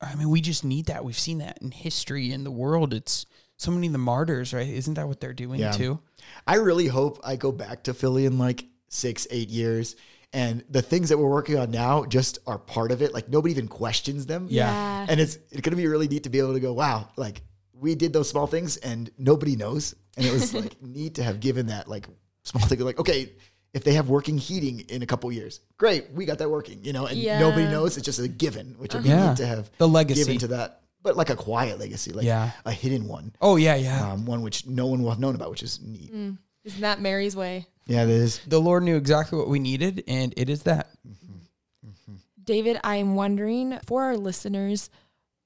I 0.00 0.14
mean, 0.16 0.28
we 0.28 0.40
just 0.40 0.64
need 0.64 0.86
that. 0.86 1.04
We've 1.04 1.18
seen 1.18 1.38
that 1.38 1.58
in 1.62 1.70
history 1.70 2.32
in 2.32 2.44
the 2.44 2.50
world. 2.50 2.92
It's 2.92 3.26
so 3.56 3.70
many 3.70 3.86
of 3.86 3.92
the 3.92 3.98
martyrs, 3.98 4.52
right? 4.52 4.68
Isn't 4.68 4.94
that 4.94 5.08
what 5.08 5.20
they're 5.20 5.32
doing 5.32 5.60
Yeah. 5.60 5.72
too? 5.72 6.00
I 6.46 6.56
really 6.56 6.88
hope 6.88 7.20
I 7.24 7.36
go 7.36 7.52
back 7.52 7.84
to 7.84 7.94
Philly 7.94 8.26
in 8.26 8.38
like 8.38 8.66
six, 8.88 9.26
eight 9.30 9.48
years. 9.48 9.96
And 10.32 10.64
the 10.68 10.82
things 10.82 11.10
that 11.10 11.18
we're 11.18 11.30
working 11.30 11.56
on 11.58 11.70
now 11.70 12.04
just 12.04 12.38
are 12.46 12.58
part 12.58 12.90
of 12.90 13.02
it. 13.02 13.14
Like 13.14 13.28
nobody 13.28 13.52
even 13.52 13.68
questions 13.68 14.26
them. 14.26 14.48
Yeah. 14.50 15.06
And 15.08 15.20
it's, 15.20 15.36
it's 15.50 15.60
going 15.60 15.70
to 15.70 15.76
be 15.76 15.86
really 15.86 16.08
neat 16.08 16.24
to 16.24 16.30
be 16.30 16.40
able 16.40 16.54
to 16.54 16.60
go, 16.60 16.72
wow, 16.72 17.08
like 17.16 17.42
we 17.84 17.94
did 17.94 18.12
those 18.12 18.28
small 18.28 18.46
things 18.46 18.76
and 18.78 19.10
nobody 19.18 19.56
knows. 19.56 19.94
And 20.16 20.24
it 20.26 20.32
was 20.32 20.54
like 20.54 20.80
neat 20.96 21.16
to 21.16 21.22
have 21.22 21.38
given 21.40 21.66
that 21.66 21.86
like 21.88 22.06
small 22.42 22.64
thing. 22.66 22.80
Like, 22.80 22.98
okay, 22.98 23.30
if 23.74 23.84
they 23.84 23.92
have 23.92 24.08
working 24.08 24.38
heating 24.38 24.80
in 24.88 25.02
a 25.02 25.06
couple 25.06 25.30
years, 25.30 25.60
great, 25.76 26.10
we 26.12 26.24
got 26.24 26.38
that 26.38 26.48
working, 26.50 26.78
you 26.82 26.92
know, 26.92 27.06
and 27.06 27.18
Yeah. 27.18 27.38
nobody 27.40 27.64
knows. 27.66 27.96
It's 27.96 28.06
just 28.06 28.20
a 28.20 28.28
given, 28.28 28.74
which 28.78 28.94
would 28.94 29.02
be 29.02 29.10
Yeah. 29.10 29.28
neat 29.28 29.36
to 29.38 29.46
have 29.46 29.70
The 29.78 29.86
legacy. 29.88 30.20
given 30.24 30.38
to 30.38 30.46
that. 30.56 30.80
But 31.02 31.16
like 31.16 31.28
a 31.28 31.36
quiet 31.36 31.78
legacy, 31.78 32.12
like 32.12 32.24
Yeah. 32.24 32.52
a 32.64 32.72
hidden 32.72 33.06
one, 33.06 33.34
Oh 33.42 33.56
yeah, 33.56 33.74
yeah. 33.74 34.12
um, 34.12 34.24
one 34.24 34.40
which 34.42 34.66
no 34.66 34.86
one 34.86 35.02
will 35.02 35.10
have 35.10 35.20
known 35.20 35.34
about, 35.34 35.50
which 35.50 35.62
is 35.62 35.78
neat. 35.82 36.14
Mm. 36.14 36.38
Isn't 36.64 36.80
that 36.80 37.00
Mary's 37.02 37.36
way? 37.36 37.66
Yeah, 37.86 38.04
it 38.04 38.08
is. 38.08 38.40
the 38.46 38.58
Lord 38.60 38.82
knew 38.84 38.96
exactly 38.96 39.38
what 39.38 39.48
we 39.50 39.58
needed, 39.58 40.02
and 40.08 40.32
it 40.38 40.48
is 40.48 40.62
that. 40.62 40.88
Mm-hmm. 41.06 41.88
Mm-hmm. 41.88 42.14
David, 42.42 42.78
I'm 42.82 43.14
wondering 43.16 43.78
for 43.84 44.04
our 44.04 44.16
listeners, 44.16 44.88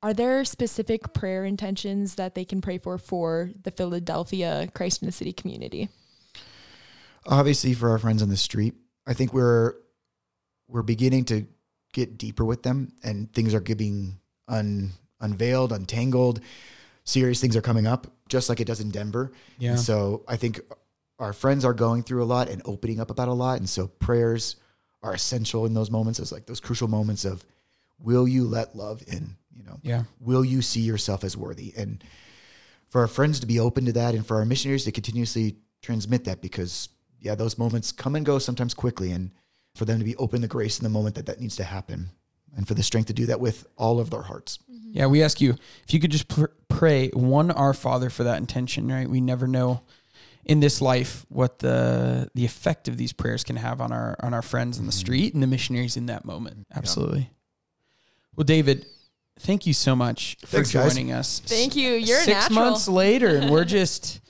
are 0.03 0.15
there 0.15 0.45
specific 0.45 1.13
prayer 1.13 1.45
intentions 1.45 2.15
that 2.15 2.35
they 2.35 2.45
can 2.45 2.61
pray 2.61 2.79
for 2.79 2.99
for 2.99 3.51
the 3.63 3.71
Philadelphia 3.71 4.69
Christ 4.75 5.03
in 5.03 5.07
the 5.07 5.13
City 5.13 5.33
community? 5.33 5.89
obviously 7.27 7.75
for 7.75 7.91
our 7.91 7.99
friends 7.99 8.23
on 8.23 8.31
the 8.31 8.37
street 8.37 8.75
i 9.07 9.13
think 9.13 9.35
we're 9.35 9.75
we're 10.67 10.83
beginning 10.83 11.25
to 11.25 11.45
get 11.93 12.17
deeper 12.17 12.45
with 12.45 12.63
them 12.63 12.93
and 13.03 13.31
things 13.35 13.53
are 13.53 13.61
getting 13.61 14.19
un 14.47 14.93
unveiled, 15.21 15.73
untangled. 15.73 16.41
Serious 17.05 17.41
things 17.41 17.57
are 17.57 17.63
coming 17.63 17.87
up, 17.87 18.07
just 18.29 18.49
like 18.49 18.61
it 18.61 18.67
does 18.67 18.81
in 18.81 18.91
Denver. 18.91 19.33
Yeah. 19.59 19.71
And 19.71 19.81
so 19.81 20.25
I 20.29 20.37
think 20.37 20.61
our 21.19 21.33
friends 21.33 21.65
are 21.65 21.75
going 21.75 22.03
through 22.03 22.23
a 22.23 22.27
lot 22.27 22.49
and 22.49 22.63
opening 22.65 23.01
up 23.01 23.11
about 23.11 23.29
a 23.29 23.33
lot. 23.33 23.59
And 23.59 23.69
so 23.69 23.89
prayers 23.89 24.57
are 25.03 25.15
essential 25.15 25.67
in 25.67 25.75
those 25.75 25.91
moments. 25.91 26.19
It's 26.19 26.33
like 26.33 26.47
those 26.47 26.61
crucial 26.61 26.89
moments 26.89 27.25
of 27.25 27.45
will 27.99 28.29
you 28.29 28.45
let 28.45 28.77
love 28.77 29.03
in? 29.07 29.37
You 29.59 29.65
know, 29.65 29.81
Yeah. 29.83 30.05
will 30.21 30.45
you 30.45 30.63
see 30.63 30.81
yourself 30.81 31.25
as 31.25 31.37
worthy? 31.37 31.73
And 31.77 32.03
for 32.89 33.01
our 33.01 33.09
friends 33.09 33.41
to 33.41 33.47
be 33.47 33.59
open 33.59 33.85
to 33.87 33.93
that 33.93 34.15
and 34.15 34.25
for 34.27 34.37
our 34.37 34.45
missionaries 34.45 34.85
to 34.85 34.93
continuously 34.93 35.57
transmit 35.83 36.25
that 36.25 36.41
because 36.41 36.89
yeah, 37.21 37.35
those 37.35 37.59
moments 37.59 37.91
come 37.91 38.15
and 38.15 38.25
go 38.25 38.39
sometimes 38.39 38.75
quickly 38.75 39.11
and 39.11 39.33
for 39.75 39.85
them 39.85 39.99
to 39.99 40.05
be 40.05 40.17
open 40.17 40.41
to 40.43 40.47
grace 40.47 40.79
in 40.79 40.85
the 40.85 40.91
moment 40.91 41.17
that 41.17 41.27
that 41.27 41.41
needs 41.41 41.57
to 41.57 41.65
happen 41.65 42.11
and 42.57 42.67
for 42.67 42.75
the 42.75 42.83
strength 42.83 43.07
to 43.09 43.13
do 43.13 43.27
that 43.27 43.41
with 43.41 43.67
all 43.77 44.01
of 44.01 44.11
their 44.11 44.23
hearts. 44.23 44.59
Mm-hmm. 44.71 44.91
Yeah, 44.93 45.07
we 45.07 45.23
ask 45.23 45.41
you 45.41 45.57
if 45.85 45.93
you 45.93 46.01
could 46.01 46.11
just 46.11 46.29
pr- 46.29 46.47
pray 46.69 47.09
one 47.11 47.51
Our 47.51 47.75
Father 47.75 48.11
for 48.11 48.25
that 48.25 48.39
intention, 48.39 48.91
right? 48.91 49.09
We 49.09 49.21
never 49.21 49.47
know 49.47 49.83
in 50.45 50.61
this 50.61 50.81
life 50.81 51.27
what 51.29 51.59
the 51.59 52.31
the 52.35 52.45
effect 52.45 52.89
of 52.89 52.97
these 52.97 53.13
prayers 53.13 53.45
can 53.45 53.57
have 53.57 53.81
on 53.81 53.93
our 53.93 54.17
on 54.21 54.33
our 54.33 54.43
friends 54.43 54.79
in 54.79 54.87
the 54.87 54.93
mm-hmm. 54.93 54.99
street 54.99 55.35
and 55.35 55.43
the 55.43 55.47
missionaries 55.47 55.97
in 55.97 56.07
that 56.07 56.25
moment. 56.25 56.67
Absolutely. 56.75 57.31
Well, 58.35 58.45
David, 58.45 58.87
thank 59.39 59.67
you 59.67 59.73
so 59.73 59.95
much 59.97 60.37
for 60.41 60.47
Thanks, 60.47 60.73
guys. 60.73 60.95
joining 60.95 61.13
us. 61.13 61.41
Thank 61.41 61.77
you. 61.77 61.93
You're 61.93 62.19
a 62.19 62.23
Six 62.23 62.51
natural. 62.51 62.55
months 62.65 62.89
later, 62.89 63.37
and 63.37 63.51
we're 63.51 63.65
just 63.81 64.21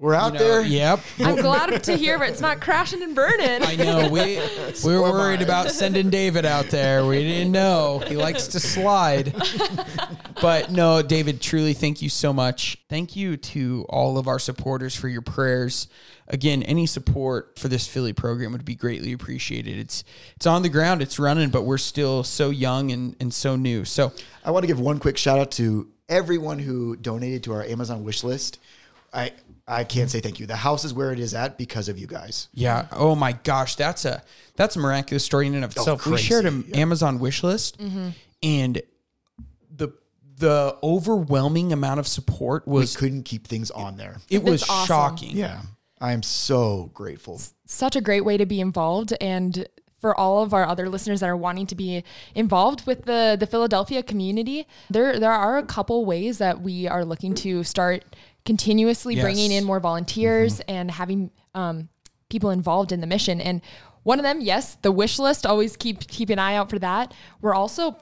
We're 0.00 0.14
out 0.14 0.34
you 0.34 0.38
know, 0.38 0.44
there. 0.44 0.60
Yep. 0.60 1.00
I'm 1.18 1.36
glad 1.36 1.82
to 1.82 1.96
hear 1.96 2.22
it's 2.22 2.40
not 2.40 2.60
crashing 2.60 3.02
and 3.02 3.16
burning. 3.16 3.64
I 3.64 3.74
know 3.74 4.08
we 4.08 4.40
we 4.84 4.96
were 4.96 5.10
worried 5.10 5.42
about 5.42 5.72
sending 5.72 6.08
David 6.08 6.46
out 6.46 6.66
there. 6.66 7.04
We 7.04 7.24
didn't 7.24 7.50
know 7.50 7.98
he 8.06 8.16
likes 8.16 8.46
to 8.48 8.60
slide. 8.60 9.34
But 10.40 10.70
no, 10.70 11.02
David, 11.02 11.40
truly 11.40 11.74
thank 11.74 12.00
you 12.00 12.08
so 12.08 12.32
much. 12.32 12.78
Thank 12.88 13.16
you 13.16 13.36
to 13.38 13.86
all 13.88 14.18
of 14.18 14.28
our 14.28 14.38
supporters 14.38 14.94
for 14.94 15.08
your 15.08 15.20
prayers. 15.20 15.88
Again, 16.28 16.62
any 16.62 16.86
support 16.86 17.58
for 17.58 17.66
this 17.66 17.88
Philly 17.88 18.12
program 18.12 18.52
would 18.52 18.64
be 18.64 18.76
greatly 18.76 19.12
appreciated. 19.12 19.78
It's 19.78 20.04
it's 20.36 20.46
on 20.46 20.62
the 20.62 20.68
ground, 20.68 21.02
it's 21.02 21.18
running, 21.18 21.50
but 21.50 21.62
we're 21.62 21.76
still 21.76 22.22
so 22.22 22.50
young 22.50 22.92
and, 22.92 23.16
and 23.18 23.34
so 23.34 23.56
new. 23.56 23.84
So 23.84 24.12
I 24.44 24.52
want 24.52 24.62
to 24.62 24.68
give 24.68 24.78
one 24.78 25.00
quick 25.00 25.18
shout 25.18 25.40
out 25.40 25.50
to 25.52 25.88
everyone 26.08 26.60
who 26.60 26.94
donated 26.94 27.42
to 27.44 27.52
our 27.52 27.64
Amazon 27.64 28.04
wish 28.04 28.22
list. 28.22 28.60
I 29.12 29.32
I 29.68 29.84
can't 29.84 30.10
say 30.10 30.20
thank 30.20 30.40
you. 30.40 30.46
The 30.46 30.56
house 30.56 30.84
is 30.84 30.94
where 30.94 31.12
it 31.12 31.20
is 31.20 31.34
at 31.34 31.58
because 31.58 31.88
of 31.88 31.98
you 31.98 32.06
guys. 32.06 32.48
Yeah. 32.54 32.86
Oh 32.90 33.14
my 33.14 33.32
gosh, 33.32 33.76
that's 33.76 34.04
a 34.04 34.22
that's 34.56 34.76
a 34.76 34.78
miraculous 34.78 35.24
story 35.24 35.46
in 35.46 35.54
and 35.54 35.64
of 35.64 35.74
oh, 35.76 35.80
itself. 35.80 36.06
we 36.06 36.16
shared 36.16 36.46
an 36.46 36.74
Amazon 36.74 37.18
wish 37.18 37.42
list, 37.42 37.78
mm-hmm. 37.78 38.10
and 38.42 38.82
the 39.70 39.92
the 40.38 40.76
overwhelming 40.82 41.72
amount 41.72 42.00
of 42.00 42.08
support 42.08 42.66
We 42.66 42.80
was 42.80 42.96
couldn't 42.96 43.24
keep 43.24 43.46
things 43.46 43.70
on 43.70 43.96
there. 43.96 44.16
it 44.30 44.42
was 44.42 44.62
awesome. 44.62 44.86
shocking. 44.86 45.36
Yeah. 45.36 45.62
I 46.00 46.12
am 46.12 46.22
so 46.22 46.90
grateful. 46.94 47.40
such 47.66 47.96
a 47.96 48.00
great 48.00 48.24
way 48.24 48.36
to 48.36 48.46
be 48.46 48.60
involved 48.60 49.12
and 49.20 49.66
for 50.00 50.18
all 50.18 50.42
of 50.42 50.54
our 50.54 50.64
other 50.64 50.88
listeners 50.88 51.20
that 51.20 51.28
are 51.28 51.36
wanting 51.36 51.66
to 51.66 51.74
be 51.74 52.04
involved 52.34 52.86
with 52.86 53.04
the 53.04 53.36
the 53.38 53.46
Philadelphia 53.46 54.02
community 54.02 54.66
there 54.88 55.18
there 55.18 55.32
are 55.32 55.58
a 55.58 55.64
couple 55.64 56.04
ways 56.04 56.38
that 56.38 56.60
we 56.60 56.86
are 56.86 57.04
looking 57.04 57.34
to 57.34 57.64
start 57.64 58.04
continuously 58.48 59.14
Yes. 59.14 59.22
bringing 59.22 59.52
in 59.52 59.62
more 59.64 59.78
volunteers 59.78 60.60
and 60.60 60.90
having 60.90 61.30
um, 61.54 61.88
people 62.30 62.48
involved 62.50 62.90
in 62.92 63.00
the 63.02 63.06
mission 63.06 63.40
and 63.42 63.60
one 64.04 64.18
of 64.18 64.22
them 64.22 64.40
yes 64.40 64.76
the 64.86 64.90
wish 64.90 65.18
list 65.18 65.44
always 65.44 65.76
keep 65.76 66.06
keep 66.08 66.30
an 66.30 66.38
eye 66.38 66.54
out 66.54 66.70
for 66.70 66.78
that 66.78 67.12
we're 67.42 67.54
also 67.54 67.94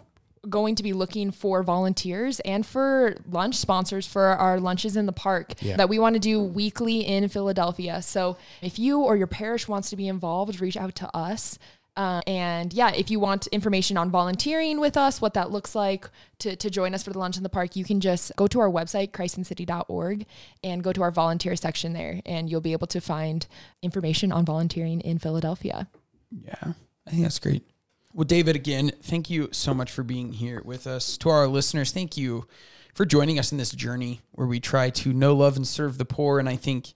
going 0.48 0.76
to 0.76 0.84
be 0.84 0.92
looking 0.92 1.32
for 1.32 1.64
volunteers 1.64 2.38
and 2.40 2.64
for 2.64 3.16
lunch 3.28 3.56
sponsors 3.56 4.06
for 4.06 4.26
our 4.26 4.60
lunches 4.60 4.96
in 4.96 5.04
the 5.06 5.12
park 5.12 5.54
Yeah. 5.60 5.76
that 5.76 5.88
we 5.88 5.98
want 5.98 6.14
to 6.14 6.20
do 6.20 6.40
weekly 6.40 7.00
in 7.00 7.28
Philadelphia. 7.28 8.00
So 8.00 8.36
if 8.62 8.78
you 8.78 9.00
or 9.00 9.16
your 9.16 9.26
parish 9.26 9.66
wants 9.66 9.90
to 9.90 9.96
be 9.96 10.06
involved, 10.06 10.60
reach 10.60 10.76
out 10.76 10.94
to 11.02 11.08
us. 11.16 11.58
Uh, 11.96 12.20
and 12.26 12.72
yeah, 12.74 12.92
if 12.92 13.10
you 13.10 13.18
want 13.18 13.46
information 13.48 13.96
on 13.96 14.10
volunteering 14.10 14.78
with 14.78 14.96
us, 14.96 15.20
what 15.20 15.34
that 15.34 15.50
looks 15.50 15.74
like 15.74 16.10
to, 16.38 16.54
to 16.54 16.68
join 16.68 16.94
us 16.94 17.02
for 17.02 17.10
the 17.10 17.18
lunch 17.18 17.36
in 17.38 17.42
the 17.42 17.48
park, 17.48 17.74
you 17.74 17.84
can 17.84 18.00
just 18.00 18.32
go 18.36 18.46
to 18.46 18.60
our 18.60 18.70
website, 18.70 19.12
christincity.org, 19.12 20.26
and 20.62 20.84
go 20.84 20.92
to 20.92 21.02
our 21.02 21.10
volunteer 21.10 21.56
section 21.56 21.94
there, 21.94 22.20
and 22.26 22.50
you'll 22.50 22.60
be 22.60 22.72
able 22.72 22.86
to 22.88 23.00
find 23.00 23.46
information 23.82 24.30
on 24.30 24.44
volunteering 24.44 25.00
in 25.00 25.18
Philadelphia. 25.18 25.88
Yeah, 26.30 26.72
I 27.06 27.10
think 27.10 27.22
that's 27.22 27.38
great. 27.38 27.64
Well, 28.12 28.24
David, 28.24 28.56
again, 28.56 28.92
thank 29.02 29.30
you 29.30 29.48
so 29.52 29.74
much 29.74 29.90
for 29.90 30.02
being 30.02 30.32
here 30.32 30.62
with 30.64 30.86
us. 30.86 31.16
To 31.18 31.28
our 31.28 31.46
listeners, 31.46 31.92
thank 31.92 32.16
you 32.16 32.46
for 32.94 33.04
joining 33.04 33.38
us 33.38 33.52
in 33.52 33.58
this 33.58 33.72
journey 33.72 34.20
where 34.32 34.46
we 34.46 34.58
try 34.58 34.88
to 34.90 35.12
know, 35.12 35.34
love, 35.34 35.56
and 35.56 35.68
serve 35.68 35.98
the 35.98 36.06
poor. 36.06 36.38
And 36.38 36.48
I 36.48 36.56
think 36.56 36.94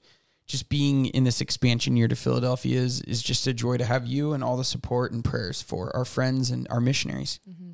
just 0.51 0.69
being 0.69 1.07
in 1.07 1.23
this 1.23 1.41
expansion 1.41 1.97
year 1.97 2.09
to 2.09 2.17
Philadelphia 2.17 2.81
is, 2.81 3.01
is 3.03 3.23
just 3.23 3.47
a 3.47 3.53
joy 3.53 3.77
to 3.77 3.85
have 3.85 4.07
you 4.07 4.33
and 4.33 4.43
all 4.43 4.57
the 4.57 4.65
support 4.65 5.13
and 5.13 5.25
prayers 5.25 5.63
for 5.63 5.95
our 5.97 6.05
friends 6.05 6.51
and 6.51 6.67
our 6.71 6.81
missionaries. 6.81 7.39
Mm-hmm. 7.49 7.71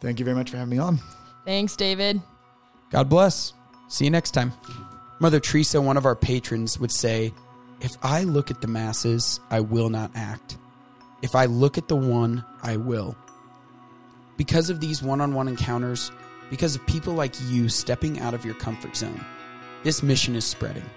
Thank 0.00 0.18
you 0.18 0.24
very 0.24 0.34
much 0.34 0.50
for 0.50 0.56
having 0.56 0.70
me 0.70 0.78
on. 0.78 0.98
Thanks, 1.44 1.76
David. 1.76 2.20
God 2.90 3.10
bless. 3.10 3.52
See 3.88 4.06
you 4.06 4.10
next 4.10 4.30
time. 4.30 4.52
Mother 5.20 5.38
Teresa, 5.38 5.82
one 5.82 5.98
of 5.98 6.06
our 6.06 6.16
patrons, 6.16 6.80
would 6.80 6.90
say, 6.90 7.32
If 7.82 7.92
I 8.02 8.24
look 8.24 8.50
at 8.50 8.62
the 8.62 8.68
masses, 8.68 9.38
I 9.50 9.60
will 9.60 9.90
not 9.90 10.10
act. 10.14 10.56
If 11.20 11.34
I 11.34 11.44
look 11.44 11.76
at 11.76 11.88
the 11.88 11.96
one, 11.96 12.42
I 12.62 12.78
will. 12.78 13.14
Because 14.38 14.70
of 14.70 14.80
these 14.80 15.02
one 15.02 15.20
on 15.20 15.34
one 15.34 15.46
encounters, 15.46 16.10
because 16.48 16.74
of 16.74 16.86
people 16.86 17.12
like 17.12 17.34
you 17.48 17.68
stepping 17.68 18.18
out 18.18 18.32
of 18.32 18.46
your 18.46 18.54
comfort 18.54 18.96
zone, 18.96 19.24
this 19.82 20.02
mission 20.02 20.34
is 20.34 20.44
spreading. 20.44 20.88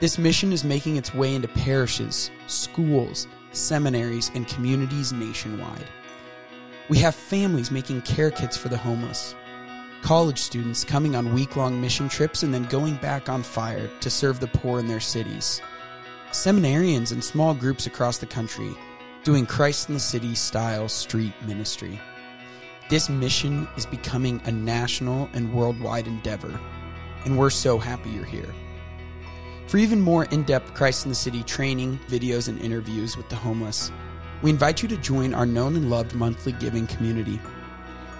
This 0.00 0.16
mission 0.16 0.52
is 0.52 0.62
making 0.62 0.94
its 0.94 1.12
way 1.12 1.34
into 1.34 1.48
parishes, 1.48 2.30
schools, 2.46 3.26
seminaries, 3.50 4.30
and 4.32 4.46
communities 4.46 5.12
nationwide. 5.12 5.88
We 6.88 6.98
have 6.98 7.16
families 7.16 7.72
making 7.72 8.02
care 8.02 8.30
kits 8.30 8.56
for 8.56 8.68
the 8.68 8.76
homeless, 8.76 9.34
college 10.02 10.38
students 10.38 10.84
coming 10.84 11.16
on 11.16 11.34
week 11.34 11.56
long 11.56 11.80
mission 11.80 12.08
trips 12.08 12.44
and 12.44 12.54
then 12.54 12.62
going 12.66 12.94
back 12.98 13.28
on 13.28 13.42
fire 13.42 13.90
to 14.00 14.08
serve 14.08 14.38
the 14.38 14.46
poor 14.46 14.78
in 14.78 14.86
their 14.86 15.00
cities, 15.00 15.60
seminarians 16.30 17.10
and 17.10 17.22
small 17.22 17.52
groups 17.52 17.86
across 17.86 18.18
the 18.18 18.26
country 18.26 18.70
doing 19.24 19.46
Christ 19.46 19.88
in 19.88 19.94
the 19.94 20.00
City 20.00 20.36
style 20.36 20.88
street 20.88 21.34
ministry. 21.44 22.00
This 22.88 23.08
mission 23.08 23.66
is 23.76 23.84
becoming 23.84 24.40
a 24.44 24.52
national 24.52 25.28
and 25.32 25.52
worldwide 25.52 26.06
endeavor, 26.06 26.58
and 27.24 27.36
we're 27.36 27.50
so 27.50 27.78
happy 27.78 28.10
you're 28.10 28.24
here. 28.24 28.54
For 29.68 29.76
even 29.76 30.00
more 30.00 30.24
in 30.24 30.44
depth 30.44 30.72
Christ 30.72 31.04
in 31.04 31.10
the 31.10 31.14
City 31.14 31.42
training, 31.42 32.00
videos, 32.08 32.48
and 32.48 32.58
interviews 32.58 33.18
with 33.18 33.28
the 33.28 33.36
homeless, 33.36 33.92
we 34.40 34.48
invite 34.48 34.80
you 34.80 34.88
to 34.88 34.96
join 34.96 35.34
our 35.34 35.44
known 35.44 35.76
and 35.76 35.90
loved 35.90 36.14
monthly 36.14 36.52
giving 36.52 36.86
community. 36.86 37.38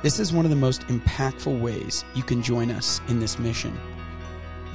This 0.03 0.21
is 0.21 0.31
one 0.31 0.45
of 0.45 0.51
the 0.51 0.57
most 0.57 0.83
impactful 0.89 1.59
ways 1.59 2.05
you 2.15 2.23
can 2.23 2.43
join 2.43 2.71
us 2.71 3.01
in 3.09 3.19
this 3.19 3.39
mission. 3.39 3.81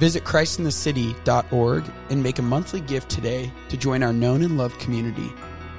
Visit 0.00 0.24
christinthecity.org 0.24 1.84
and 2.10 2.20
make 2.20 2.40
a 2.40 2.42
monthly 2.42 2.80
gift 2.80 3.08
today 3.08 3.52
to 3.68 3.76
join 3.76 4.02
our 4.02 4.12
known 4.12 4.42
and 4.42 4.58
loved 4.58 4.80
community 4.80 5.32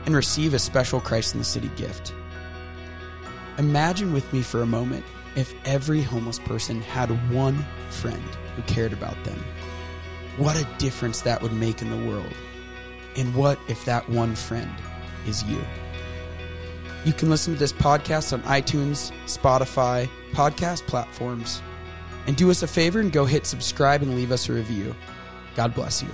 and 0.05 0.15
receive 0.15 0.53
a 0.53 0.59
special 0.59 1.01
Christ 1.01 1.33
in 1.33 1.39
the 1.39 1.45
City 1.45 1.69
gift. 1.75 2.13
Imagine 3.57 4.13
with 4.13 4.31
me 4.31 4.41
for 4.41 4.61
a 4.61 4.65
moment 4.65 5.03
if 5.35 5.53
every 5.65 6.01
homeless 6.01 6.39
person 6.39 6.79
had 6.79 7.09
one 7.33 7.65
friend 7.89 8.23
who 8.55 8.61
cared 8.61 8.93
about 8.93 9.21
them. 9.25 9.43
What 10.37 10.59
a 10.59 10.67
difference 10.77 11.21
that 11.21 11.41
would 11.41 11.53
make 11.53 11.81
in 11.81 11.89
the 11.89 12.09
world. 12.09 12.33
And 13.15 13.33
what 13.33 13.57
if 13.69 13.85
that 13.85 14.09
one 14.09 14.35
friend 14.35 14.69
is 15.25 15.43
you? 15.43 15.61
You 17.05 17.13
can 17.13 17.29
listen 17.29 17.53
to 17.53 17.59
this 17.59 17.71
podcast 17.71 18.33
on 18.33 18.41
iTunes, 18.41 19.13
Spotify, 19.25 20.09
podcast 20.31 20.85
platforms. 20.87 21.61
And 22.27 22.35
do 22.35 22.49
us 22.49 22.63
a 22.63 22.67
favor 22.67 22.99
and 22.99 23.11
go 23.11 23.25
hit 23.25 23.45
subscribe 23.45 24.01
and 24.01 24.15
leave 24.15 24.31
us 24.31 24.49
a 24.49 24.53
review. 24.53 24.95
God 25.55 25.73
bless 25.73 26.01
you. 26.01 26.09